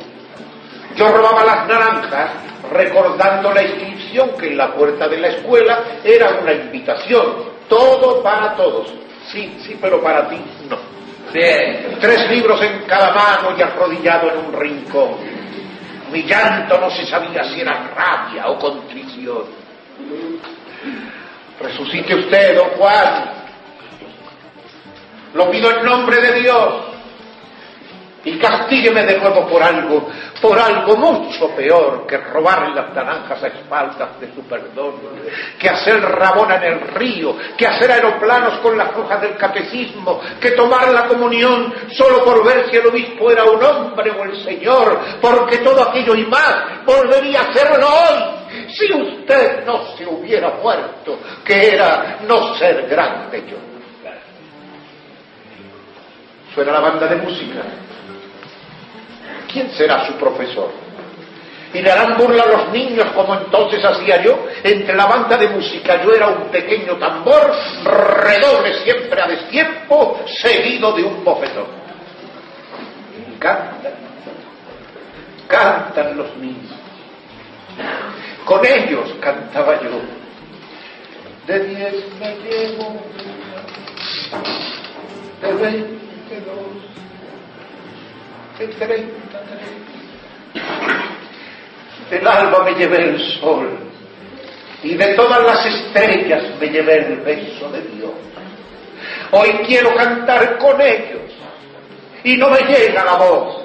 Yo 0.94 1.08
robaba 1.08 1.44
las 1.44 1.66
naranjas 1.66 2.30
recordando 2.70 3.52
la 3.52 3.62
inscripción 3.62 4.30
que 4.38 4.48
en 4.48 4.58
la 4.58 4.74
puerta 4.74 5.08
de 5.08 5.18
la 5.18 5.28
escuela 5.28 5.82
era 6.04 6.38
una 6.40 6.52
invitación, 6.52 7.52
todo 7.68 8.22
para 8.22 8.54
todos. 8.56 8.92
Sí, 9.30 9.56
sí, 9.64 9.78
pero 9.80 10.02
para 10.02 10.28
ti 10.28 10.36
Tres 11.32 12.30
libros 12.30 12.60
en 12.62 12.82
cada 12.82 13.12
mano 13.12 13.56
y 13.56 13.62
arrodillado 13.62 14.30
en 14.32 14.38
un 14.46 14.52
rincón. 14.52 15.16
Mi 16.12 16.24
llanto 16.24 16.78
no 16.78 16.90
se 16.90 17.06
sabía 17.06 17.42
si 17.44 17.60
era 17.60 17.90
rabia 17.94 18.48
o 18.48 18.58
contrición. 18.58 19.44
Resucite 21.58 22.14
usted, 22.14 22.56
don 22.56 22.68
Juan. 22.70 23.30
Lo 25.34 25.50
pido 25.50 25.70
en 25.70 25.84
nombre 25.86 26.20
de 26.20 26.40
Dios 26.40 26.74
y 28.24 28.38
castígueme 28.38 29.04
de 29.04 29.18
nuevo 29.18 29.46
por 29.48 29.62
algo, 29.62 30.10
por 30.42 30.58
algo 30.58 30.96
mucho 30.96 31.54
peor 31.54 32.04
que 32.04 32.16
robar 32.18 32.70
las 32.70 32.92
naranjas 32.92 33.44
a 33.44 33.46
espaldas 33.46 34.18
de 34.20 34.34
su 34.34 34.42
perdón, 34.42 34.94
que 35.56 35.68
hacer 35.68 36.02
rabona 36.02 36.56
en 36.56 36.64
el 36.64 36.80
río, 36.88 37.36
que 37.56 37.64
hacer 37.64 37.92
aeroplanos 37.92 38.58
con 38.58 38.76
las 38.76 38.94
hojas 38.96 39.22
del 39.22 39.36
catecismo, 39.36 40.20
que 40.40 40.50
tomar 40.50 40.88
la 40.88 41.06
comunión 41.06 41.72
solo 41.92 42.24
por 42.24 42.44
ver 42.44 42.68
si 42.68 42.76
el 42.76 42.88
obispo 42.88 43.30
era 43.30 43.44
un 43.44 43.62
hombre 43.62 44.10
o 44.10 44.24
el 44.24 44.42
Señor, 44.42 44.98
porque 45.20 45.58
todo 45.58 45.88
aquello 45.88 46.16
y 46.16 46.26
más 46.26 46.84
volvería 46.84 47.42
a 47.42 47.52
serlo 47.52 47.86
hoy, 47.86 48.68
si 48.68 48.92
usted 48.92 49.64
no 49.64 49.96
se 49.96 50.04
hubiera 50.04 50.50
muerto, 50.60 51.20
que 51.44 51.74
era 51.74 52.18
no 52.26 52.52
ser 52.56 52.88
grande 52.88 53.44
yo. 53.48 53.56
Suena 56.52 56.72
la 56.72 56.80
banda 56.80 57.06
de 57.06 57.16
música. 57.16 57.62
¿Quién 59.50 59.70
será 59.72 60.06
su 60.06 60.14
profesor? 60.14 60.70
Y 61.74 61.80
le 61.80 61.90
harán 61.90 62.18
burla 62.18 62.42
a 62.42 62.46
los 62.46 62.68
niños 62.68 63.06
como 63.14 63.34
entonces 63.34 63.82
hacía 63.82 64.22
yo. 64.22 64.46
Entre 64.62 64.94
la 64.94 65.06
banda 65.06 65.38
de 65.38 65.48
música 65.48 66.02
yo 66.02 66.12
era 66.12 66.28
un 66.28 66.48
pequeño 66.50 66.96
tambor, 66.96 67.50
redoble 67.84 68.74
siempre 68.84 69.22
a 69.22 69.26
destiempo, 69.26 70.20
seguido 70.26 70.92
de 70.92 71.02
un 71.02 71.24
bofetón. 71.24 71.66
Cantan, 73.38 73.92
cantan 75.48 76.16
los 76.16 76.36
niños. 76.36 76.72
Con 78.44 78.64
ellos 78.66 79.08
cantaba 79.20 79.80
yo. 79.80 80.00
De 81.46 81.58
diez 81.64 81.94
me 82.20 82.36
llevo, 82.36 83.02
de 85.40 85.52
veinte 85.54 86.40
dos, 86.46 87.01
treinta 88.68 89.40
del 92.10 92.26
alba 92.26 92.64
me 92.64 92.74
llevé 92.74 93.10
el 93.10 93.40
sol 93.40 93.78
y 94.82 94.94
de 94.94 95.14
todas 95.14 95.42
las 95.42 95.64
estrellas 95.66 96.42
me 96.60 96.68
llevé 96.68 97.06
el 97.06 97.16
beso 97.20 97.70
de 97.70 97.80
Dios. 97.82 98.10
Hoy 99.30 99.50
quiero 99.66 99.94
cantar 99.94 100.58
con 100.58 100.80
ellos 100.80 101.30
y 102.24 102.36
no 102.36 102.50
me 102.50 102.60
llega 102.60 103.04
la 103.04 103.14
voz 103.14 103.62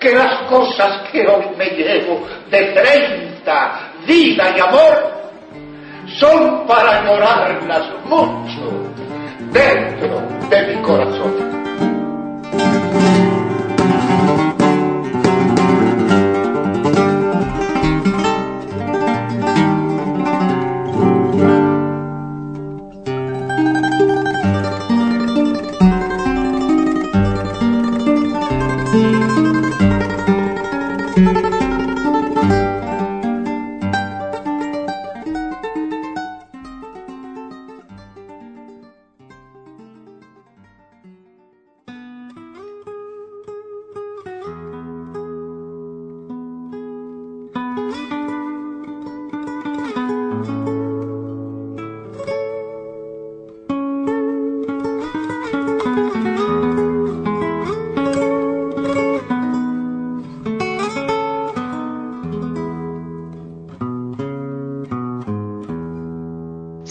que 0.00 0.14
las 0.14 0.42
cosas 0.48 1.08
que 1.10 1.26
hoy 1.26 1.44
me 1.56 1.66
llevo 1.66 2.26
de 2.50 2.64
treinta, 2.72 3.92
vida 4.06 4.54
y 4.56 4.60
amor, 4.60 5.24
son 6.18 6.66
para 6.66 7.04
llorarlas 7.04 7.86
mucho 8.04 8.92
dentro 9.50 10.22
de 10.50 10.66
mi 10.66 10.82
corazón. 10.82 11.53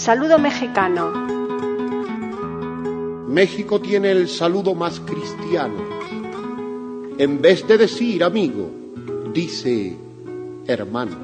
Saludo 0.04 0.38
mexicano. 0.38 1.14
México 3.30 3.80
tiene 3.80 4.12
el 4.12 4.28
saludo 4.28 4.76
más 4.76 5.00
cristiano. 5.00 5.76
En 7.18 7.42
vez 7.42 7.66
de 7.66 7.78
decir 7.78 8.22
amigo, 8.22 8.70
dice 9.34 9.96
hermano. 10.68 11.16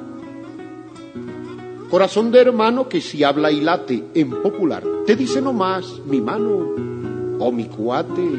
Corazón 1.89 2.31
de 2.31 2.39
hermano 2.39 2.87
que 2.87 3.01
si 3.01 3.21
habla 3.21 3.51
y 3.51 3.59
late 3.59 4.01
en 4.13 4.41
popular, 4.41 4.85
te 5.05 5.17
dice 5.17 5.41
nomás 5.41 5.99
mi 6.05 6.21
mano 6.21 7.35
o 7.37 7.51
mi 7.51 7.65
cuate, 7.65 8.31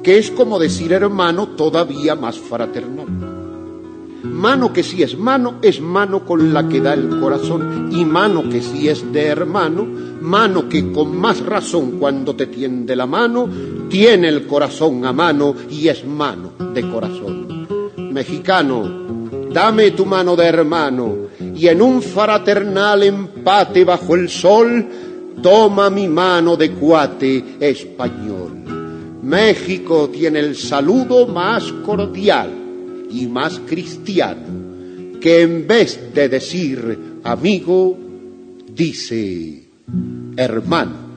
que 0.00 0.18
es 0.18 0.30
como 0.30 0.60
decir 0.60 0.92
hermano 0.92 1.48
todavía 1.56 2.14
más 2.14 2.38
fraternal. 2.38 2.99
Mano 4.40 4.72
que 4.72 4.82
si 4.82 5.02
es 5.02 5.18
mano, 5.18 5.56
es 5.60 5.82
mano 5.82 6.24
con 6.24 6.54
la 6.54 6.66
que 6.66 6.80
da 6.80 6.94
el 6.94 7.20
corazón. 7.20 7.90
Y 7.92 8.06
mano 8.06 8.48
que 8.48 8.62
si 8.62 8.88
es 8.88 9.12
de 9.12 9.26
hermano, 9.26 9.86
mano 10.22 10.66
que 10.66 10.90
con 10.92 11.14
más 11.14 11.44
razón 11.44 11.98
cuando 11.98 12.34
te 12.34 12.46
tiende 12.46 12.96
la 12.96 13.04
mano, 13.04 13.46
tiene 13.90 14.28
el 14.28 14.46
corazón 14.46 15.04
a 15.04 15.12
mano 15.12 15.54
y 15.68 15.88
es 15.88 16.06
mano 16.06 16.52
de 16.72 16.90
corazón. 16.90 17.66
Mexicano, 18.14 18.88
dame 19.52 19.90
tu 19.90 20.06
mano 20.06 20.34
de 20.36 20.46
hermano 20.46 21.16
y 21.54 21.66
en 21.66 21.82
un 21.82 22.00
fraternal 22.00 23.02
empate 23.02 23.84
bajo 23.84 24.14
el 24.14 24.30
sol, 24.30 24.86
toma 25.42 25.90
mi 25.90 26.08
mano 26.08 26.56
de 26.56 26.70
cuate 26.70 27.56
español. 27.60 28.52
México 29.22 30.08
tiene 30.08 30.38
el 30.38 30.56
saludo 30.56 31.26
más 31.26 31.70
cordial 31.84 32.59
y 33.10 33.26
más 33.26 33.58
cristiano, 33.60 35.20
que 35.20 35.42
en 35.42 35.66
vez 35.66 36.14
de 36.14 36.28
decir 36.28 36.98
amigo, 37.24 37.98
dice 38.74 39.64
hermano. 40.36 41.10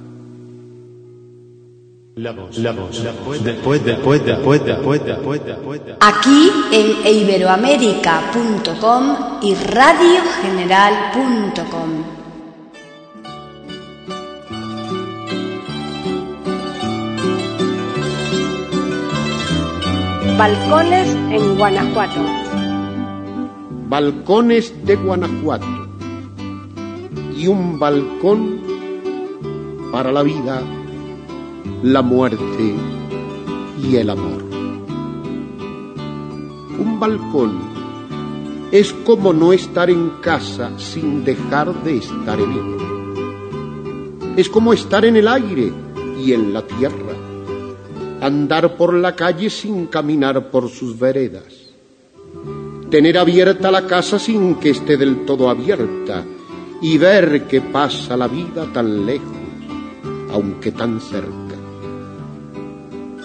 Aquí 6.00 6.52
en 6.72 7.08
iberoamérica.com 7.08 9.16
y 9.42 9.56
radiogeneral.com. 9.56 12.23
Balcones 20.38 21.16
en 21.30 21.58
Guanajuato. 21.58 22.22
Balcones 23.88 24.74
de 24.84 24.96
Guanajuato. 24.96 25.68
Y 27.38 27.46
un 27.46 27.78
balcón 27.78 28.60
para 29.92 30.12
la 30.12 30.24
vida, 30.24 30.64
la 31.84 32.02
muerte 32.02 32.74
y 33.84 33.96
el 33.96 34.10
amor. 34.10 34.44
Un 36.80 36.98
balcón 37.00 37.60
es 38.72 38.92
como 38.92 39.34
no 39.34 39.54
estar 39.54 39.92
en 39.92 40.10
casa 40.22 40.72
sin 40.80 41.24
dejar 41.24 41.72
de 41.84 41.98
estar 41.98 42.40
en 42.40 42.52
él. 42.52 42.78
Es 44.36 44.50
como 44.50 44.74
estar 44.74 45.06
en 45.06 45.16
el 45.16 45.28
aire 45.28 45.72
y 46.20 46.34
en 46.34 46.54
la 46.54 46.64
tierra 46.64 47.03
andar 48.24 48.78
por 48.78 48.94
la 48.94 49.16
calle 49.16 49.50
sin 49.50 49.88
caminar 49.88 50.50
por 50.50 50.70
sus 50.70 50.98
veredas. 50.98 51.44
tener 52.90 53.18
abierta 53.18 53.72
la 53.72 53.88
casa 53.88 54.20
sin 54.20 54.56
que 54.56 54.70
esté 54.70 54.98
del 54.98 55.26
todo 55.26 55.50
abierta 55.50 56.24
y 56.80 57.00
ver 57.00 57.48
que 57.48 57.60
pasa 57.60 58.16
la 58.16 58.28
vida 58.28 58.68
tan 58.72 59.04
lejos, 59.04 59.36
aunque 60.32 60.72
tan 60.72 61.02
cerca. 61.02 61.58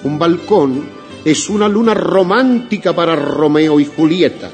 Un 0.05 0.19
balcón 0.19 0.85
es 1.23 1.51
una 1.51 1.69
luna 1.69 1.93
romántica 1.93 2.95
para 2.95 3.15
Romeo 3.15 3.79
y 3.79 3.85
Julieta, 3.85 4.51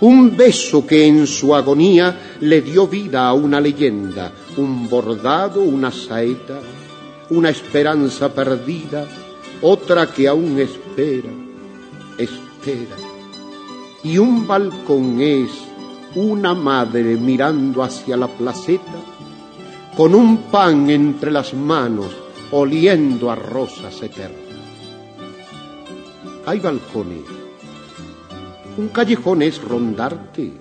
un 0.00 0.36
beso 0.36 0.84
que 0.84 1.06
en 1.06 1.28
su 1.28 1.54
agonía 1.54 2.36
le 2.40 2.60
dio 2.60 2.88
vida 2.88 3.28
a 3.28 3.34
una 3.34 3.60
leyenda, 3.60 4.32
un 4.56 4.88
bordado, 4.88 5.62
una 5.62 5.92
saeta, 5.92 6.58
una 7.30 7.50
esperanza 7.50 8.34
perdida, 8.34 9.06
otra 9.62 10.12
que 10.12 10.28
aún 10.28 10.58
espera, 10.58 11.30
espera. 12.18 12.96
Y 14.02 14.18
un 14.18 14.46
balcón 14.46 15.20
es 15.20 15.50
una 16.14 16.54
madre 16.54 17.16
mirando 17.16 17.82
hacia 17.82 18.16
la 18.16 18.26
placeta, 18.26 18.98
con 19.96 20.14
un 20.14 20.38
pan 20.44 20.88
entre 20.90 21.30
las 21.30 21.52
manos, 21.54 22.10
oliendo 22.52 23.30
a 23.30 23.34
rosas 23.34 24.02
eternas. 24.02 24.50
Hay 26.46 26.58
balcones. 26.58 27.24
Un 28.78 28.88
callejón 28.88 29.42
es 29.42 29.62
rondarte. 29.62 30.52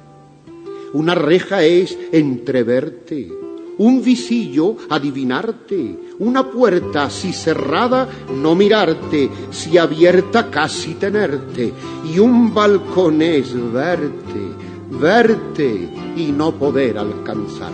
Una 0.93 1.15
reja 1.15 1.63
es 1.63 1.97
entreverte. 2.11 3.31
Un 3.77 4.03
visillo 4.03 4.75
adivinarte. 4.89 6.08
Una 6.19 6.43
puerta 6.43 7.09
si 7.09 7.31
cerrada 7.31 8.07
no 8.35 8.53
mirarte, 8.53 9.29
si 9.51 9.77
abierta 9.77 10.49
casi 10.49 10.95
tenerte. 10.95 11.73
Y 12.13 12.19
un 12.19 12.53
balcón 12.53 13.21
es 13.21 13.53
verte, 13.71 14.51
verte 14.91 15.89
y 16.17 16.31
no 16.33 16.51
poder 16.51 16.97
alcanzar. 16.97 17.71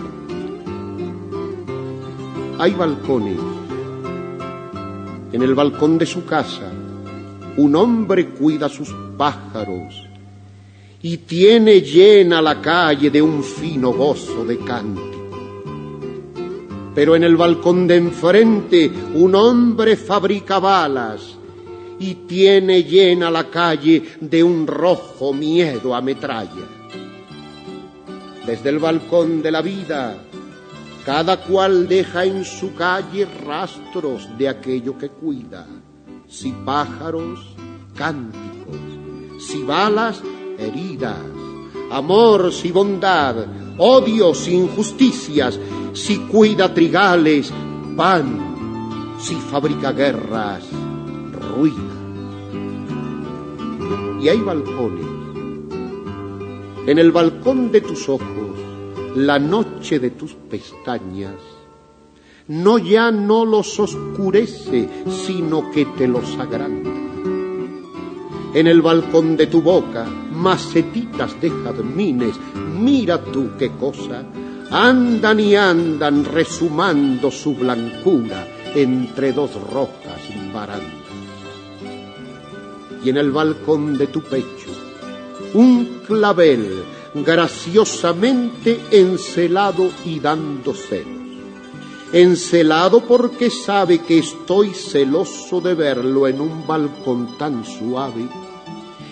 Hay 2.58 2.72
balcones. 2.74 3.38
En 5.32 5.42
el 5.42 5.54
balcón 5.54 5.98
de 5.98 6.06
su 6.06 6.24
casa, 6.24 6.70
un 7.56 7.74
hombre 7.74 8.28
cuida 8.28 8.68
sus 8.68 8.94
pájaros 9.16 10.06
y 11.02 11.18
tiene 11.18 11.80
llena 11.80 12.40
la 12.40 12.60
calle 12.60 13.10
de 13.10 13.20
un 13.20 13.42
fino 13.42 13.92
gozo 13.92 14.44
de 14.44 14.58
cántico. 14.58 15.15
Pero 16.96 17.14
en 17.14 17.22
el 17.22 17.36
balcón 17.36 17.86
de 17.86 17.96
enfrente 17.96 18.90
un 19.14 19.34
hombre 19.34 19.96
fabrica 19.96 20.58
balas 20.58 21.36
y 22.00 22.14
tiene 22.26 22.82
llena 22.84 23.30
la 23.30 23.50
calle 23.50 24.02
de 24.20 24.42
un 24.42 24.66
rojo 24.66 25.34
miedo 25.34 25.94
a 25.94 26.00
metralla. 26.00 26.66
Desde 28.46 28.70
el 28.70 28.78
balcón 28.78 29.42
de 29.42 29.50
la 29.52 29.60
vida, 29.60 30.16
cada 31.04 31.36
cual 31.42 31.86
deja 31.86 32.24
en 32.24 32.44
su 32.44 32.74
calle 32.74 33.28
rastros 33.44 34.28
de 34.38 34.48
aquello 34.48 34.96
que 34.96 35.10
cuida 35.10 35.66
si 36.28 36.50
pájaros, 36.52 37.40
cánticos, 37.94 38.76
si 39.38 39.62
balas, 39.62 40.22
heridas, 40.58 41.20
amor, 41.90 42.52
si 42.52 42.72
bondad, 42.72 43.36
odios, 43.78 44.48
injusticias, 44.48 45.58
si 45.96 46.18
cuida 46.18 46.74
trigales, 46.74 47.50
pan, 47.96 49.16
si 49.18 49.34
fabrica 49.34 49.92
guerras, 49.92 50.62
ruina. 51.32 51.94
Y 54.20 54.28
hay 54.28 54.38
balcones. 54.42 55.06
En 56.86 56.98
el 56.98 57.10
balcón 57.12 57.72
de 57.72 57.80
tus 57.80 58.10
ojos, 58.10 58.26
la 59.16 59.38
noche 59.38 59.98
de 59.98 60.10
tus 60.10 60.34
pestañas, 60.34 61.40
no 62.48 62.76
ya 62.76 63.10
no 63.10 63.46
los 63.46 63.80
oscurece, 63.80 64.88
sino 65.26 65.70
que 65.70 65.86
te 65.86 66.06
los 66.06 66.38
agranda. 66.38 66.90
En 68.52 68.66
el 68.66 68.82
balcón 68.82 69.36
de 69.38 69.46
tu 69.46 69.62
boca, 69.62 70.04
macetitas 70.04 71.40
de 71.40 71.50
jazmines, 71.50 72.36
mira 72.78 73.22
tú 73.24 73.52
qué 73.58 73.70
cosa, 73.70 74.24
andan 74.70 75.40
y 75.40 75.54
andan 75.54 76.24
resumando 76.24 77.30
su 77.30 77.54
blancura 77.54 78.46
entre 78.74 79.32
dos 79.32 79.52
rojas 79.70 80.20
barandas. 80.52 80.92
Y 83.04 83.10
en 83.10 83.16
el 83.16 83.30
balcón 83.30 83.96
de 83.96 84.08
tu 84.08 84.22
pecho, 84.22 84.70
un 85.54 86.02
clavel 86.06 86.82
graciosamente 87.14 88.80
encelado 88.90 89.90
y 90.04 90.20
dando 90.20 90.74
celos 90.74 91.16
encelado 92.12 93.00
porque 93.00 93.50
sabe 93.50 93.98
que 93.98 94.18
estoy 94.18 94.70
celoso 94.70 95.60
de 95.60 95.74
verlo 95.74 96.28
en 96.28 96.40
un 96.40 96.66
balcón 96.66 97.36
tan 97.36 97.64
suave 97.64 98.28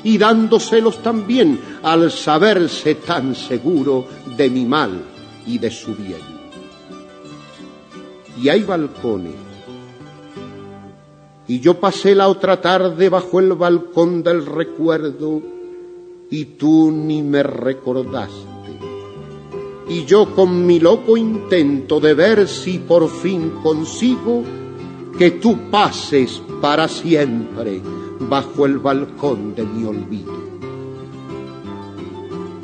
y 0.05 0.17
dando 0.17 0.61
celos 0.61 1.03
también 1.03 1.61
al 1.83 2.11
saberse 2.11 2.95
tan 2.97 3.35
seguro 3.35 4.07
de 4.37 4.49
mi 4.49 4.65
mal 4.65 5.14
y 5.47 5.59
de 5.59 5.71
su 5.71 5.95
bien. 5.95 6.21
Y 8.41 8.49
hay 8.49 8.63
balcones. 8.63 9.35
Y 11.47 11.61
yo 11.61 11.79
pasé 11.79 12.15
la 12.15 12.29
otra 12.29 12.61
tarde 12.61 13.09
bajo 13.09 13.39
el 13.39 13.53
balcón 13.53 14.23
del 14.23 14.47
recuerdo 14.47 15.43
y 16.31 16.45
tú 16.45 16.91
ni 16.91 17.23
me 17.23 17.43
recordaste 17.43 18.55
y 19.89 20.05
yo 20.07 20.35
con 20.35 20.67
mi 20.67 20.81
loco 20.81 21.17
intento 21.17 22.01
de 22.01 22.15
ver 22.15 22.49
si 22.49 22.79
por 22.79 23.09
fin 23.09 23.51
consigo 23.63 24.43
que 25.19 25.33
tú 25.33 25.71
pases 25.71 26.43
para 26.61 26.89
siempre 26.89 27.81
bajo 28.19 28.67
el 28.67 28.79
balcón 28.79 29.55
de 29.55 29.65
mi 29.65 29.85
olvido. 29.85 30.33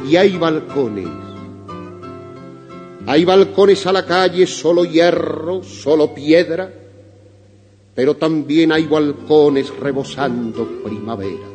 Y 0.09 0.17
hay 0.17 0.37
balcones, 0.37 1.09
hay 3.11 3.25
balcones 3.25 3.85
a 3.89 3.93
la 3.93 4.07
calle, 4.07 4.47
solo 4.47 4.85
hierro, 4.85 5.65
solo 5.65 6.15
piedra, 6.15 6.73
pero 7.93 8.15
también 8.15 8.71
hay 8.71 8.87
balcones 8.87 9.69
rebosando 9.81 10.65
primavera. 10.85 11.49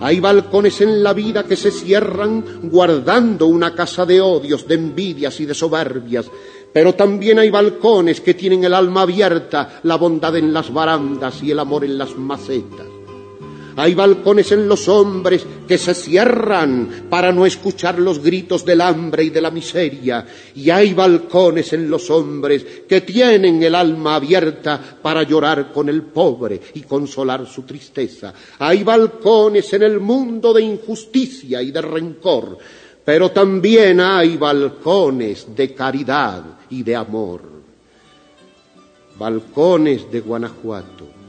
Hay 0.00 0.18
balcones 0.18 0.80
en 0.80 1.04
la 1.04 1.12
vida 1.12 1.44
que 1.44 1.54
se 1.54 1.70
cierran 1.70 2.44
guardando 2.64 3.46
una 3.46 3.76
casa 3.76 4.04
de 4.04 4.20
odios, 4.20 4.66
de 4.66 4.74
envidias 4.74 5.38
y 5.38 5.46
de 5.46 5.54
soberbias, 5.54 6.28
pero 6.72 6.96
también 6.96 7.38
hay 7.38 7.50
balcones 7.50 8.20
que 8.20 8.34
tienen 8.34 8.64
el 8.64 8.74
alma 8.74 9.02
abierta, 9.02 9.78
la 9.84 9.94
bondad 9.94 10.34
en 10.34 10.52
las 10.52 10.72
barandas 10.72 11.40
y 11.44 11.52
el 11.52 11.60
amor 11.60 11.84
en 11.84 11.96
las 11.96 12.18
macetas. 12.18 12.91
Hay 13.76 13.94
balcones 13.94 14.52
en 14.52 14.68
los 14.68 14.88
hombres 14.88 15.46
que 15.66 15.78
se 15.78 15.94
cierran 15.94 17.06
para 17.08 17.32
no 17.32 17.46
escuchar 17.46 17.98
los 17.98 18.22
gritos 18.22 18.64
del 18.64 18.80
hambre 18.80 19.24
y 19.24 19.30
de 19.30 19.40
la 19.40 19.50
miseria. 19.50 20.26
Y 20.54 20.68
hay 20.68 20.92
balcones 20.92 21.72
en 21.72 21.88
los 21.88 22.10
hombres 22.10 22.64
que 22.86 23.00
tienen 23.00 23.62
el 23.62 23.74
alma 23.74 24.16
abierta 24.16 24.98
para 25.00 25.22
llorar 25.22 25.72
con 25.72 25.88
el 25.88 26.02
pobre 26.02 26.60
y 26.74 26.82
consolar 26.82 27.46
su 27.46 27.62
tristeza. 27.62 28.34
Hay 28.58 28.82
balcones 28.84 29.72
en 29.72 29.82
el 29.84 30.00
mundo 30.00 30.52
de 30.52 30.62
injusticia 30.62 31.62
y 31.62 31.70
de 31.70 31.80
rencor. 31.80 32.58
Pero 33.04 33.30
también 33.30 34.00
hay 34.00 34.36
balcones 34.36 35.56
de 35.56 35.74
caridad 35.74 36.44
y 36.70 36.82
de 36.82 36.94
amor. 36.94 37.42
Balcones 39.18 40.10
de 40.10 40.20
Guanajuato 40.20 41.21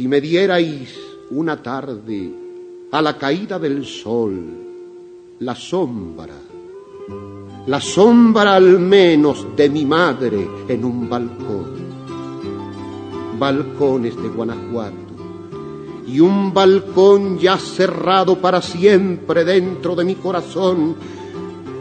si 0.00 0.08
me 0.08 0.18
dierais 0.18 0.98
una 1.28 1.62
tarde 1.62 2.32
a 2.90 3.02
la 3.02 3.18
caída 3.18 3.58
del 3.58 3.84
sol 3.84 4.32
la 5.40 5.54
sombra, 5.54 6.36
la 7.66 7.80
sombra 7.82 8.54
al 8.54 8.78
menos 8.78 9.46
de 9.54 9.68
mi 9.68 9.84
madre 9.84 10.48
en 10.68 10.86
un 10.86 11.06
balcón, 11.06 11.74
balcones 13.38 14.16
de 14.16 14.28
Guanajuato, 14.30 15.12
y 16.06 16.18
un 16.18 16.54
balcón 16.54 17.38
ya 17.38 17.58
cerrado 17.58 18.38
para 18.38 18.62
siempre 18.62 19.44
dentro 19.44 19.94
de 19.94 20.04
mi 20.06 20.14
corazón, 20.14 20.96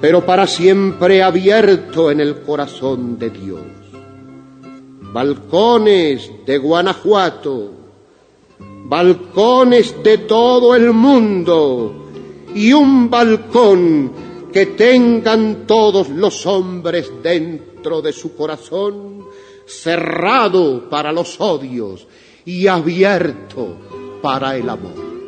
pero 0.01 0.25
para 0.25 0.45
siempre 0.45 1.23
abierto 1.23 2.12
en 2.12 2.19
el 2.19 2.41
corazón 2.41 3.17
de 3.17 3.29
Dios. 3.29 3.62
Balcones 5.13 6.29
de 6.45 6.58
Guanajuato, 6.58 7.79
balcones 8.89 10.02
de 10.04 10.17
todo 10.17 10.75
el 10.75 10.91
mundo 10.91 12.08
y 12.56 12.73
un 12.73 13.08
balcón 13.08 14.12
que 14.52 14.65
tengan 14.65 15.67
todos 15.67 16.10
los 16.10 16.47
hombres 16.47 17.12
dentro 17.21 18.02
de 18.02 18.12
su 18.12 18.36
corazón, 18.36 19.25
cerrado 19.67 20.89
para 20.89 21.12
los 21.12 21.39
odios 21.39 22.08
y 22.45 22.65
abierto 22.65 23.78
para 24.23 24.58
el 24.58 24.67
amor. 24.67 25.18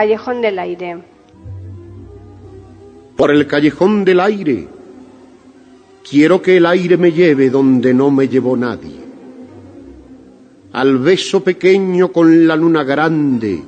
Callejón 0.00 0.40
del 0.40 0.58
Aire. 0.58 1.02
Por 3.18 3.30
el 3.30 3.46
callejón 3.46 4.02
del 4.02 4.20
aire, 4.20 4.66
quiero 6.08 6.40
que 6.40 6.56
el 6.56 6.64
aire 6.64 6.96
me 6.96 7.12
lleve 7.12 7.50
donde 7.50 7.92
no 7.92 8.10
me 8.10 8.26
llevó 8.26 8.56
nadie. 8.56 8.96
Al 10.72 10.96
beso 10.96 11.44
pequeño 11.44 12.10
con 12.12 12.46
la 12.46 12.56
luna 12.56 12.82
grande 12.82 13.62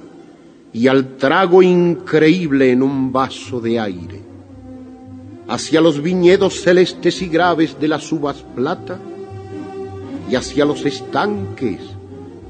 y 0.73 0.87
al 0.87 1.19
trago 1.19 1.63
increíble 1.63 2.73
en 2.73 2.83
un 2.83 3.13
vaso 3.13 3.61
de 3.61 3.79
aire. 3.79 4.21
Hacia 5.49 5.83
los 5.83 6.01
viñedos 6.01 6.63
celestes 6.63 7.21
y 7.21 7.29
graves 7.29 7.79
de 7.79 7.89
las 7.89 8.11
uvas 8.11 8.43
plata 8.57 8.99
y 10.31 10.35
hacia 10.35 10.65
los 10.65 10.83
estanques 10.87 11.81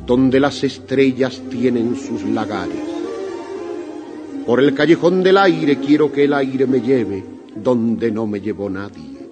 donde 0.06 0.38
las 0.38 0.62
estrellas 0.62 1.42
tienen 1.50 1.96
sus 1.96 2.22
lagares. 2.22 2.91
Por 4.46 4.60
el 4.60 4.74
callejón 4.74 5.22
del 5.22 5.38
aire 5.38 5.78
quiero 5.78 6.12
que 6.12 6.24
el 6.24 6.34
aire 6.34 6.66
me 6.66 6.80
lleve 6.80 7.24
donde 7.54 8.10
no 8.10 8.26
me 8.26 8.40
llevó 8.40 8.68
nadie. 8.68 9.28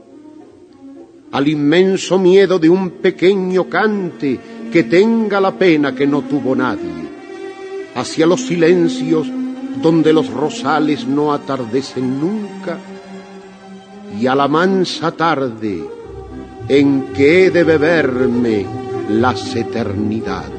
Al 1.33 1.49
inmenso 1.49 2.18
miedo 2.18 2.59
de 2.59 2.68
un 2.68 2.90
pequeño 2.90 3.68
cante 3.68 4.38
que 4.73 4.85
tenga 4.85 5.40
la 5.40 5.53
pena 5.53 5.94
que 5.94 6.07
no 6.07 6.23
tuvo 6.23 6.55
nadie. 6.55 7.09
Hacia 7.94 8.27
los 8.27 8.46
silencios 8.46 9.29
donde 9.83 10.12
los 10.12 10.31
rosales 10.31 11.07
no 11.07 11.33
atardecen 11.33 12.20
nunca. 12.20 12.79
Y 14.18 14.27
a 14.27 14.35
la 14.35 14.49
mansa 14.49 15.12
tarde 15.12 15.85
en 16.68 17.12
que 17.14 17.46
he 17.46 17.51
de 17.51 17.64
beberme 17.64 18.66
las 19.09 19.57
eternidades. 19.57 20.51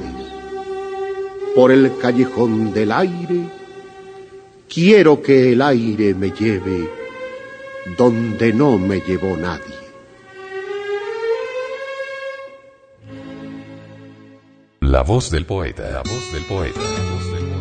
Por 1.55 1.71
el 1.71 1.97
callejón 1.97 2.73
del 2.73 2.91
aire, 2.91 3.60
quiero 4.73 5.21
que 5.21 5.51
el 5.51 5.61
aire 5.61 6.13
me 6.13 6.31
lleve 6.31 6.89
donde 7.97 8.53
no 8.53 8.77
me 8.77 9.01
llevó 9.01 9.35
nadie. 9.35 9.81
La 14.79 15.03
voz 15.03 15.29
del 15.29 15.45
poeta, 15.45 15.89
la 15.89 16.03
voz 16.03 16.31
del 16.33 16.43
poeta, 16.43 16.79
la 16.79 17.11
voz 17.11 17.31
del 17.33 17.45
poeta. 17.45 17.60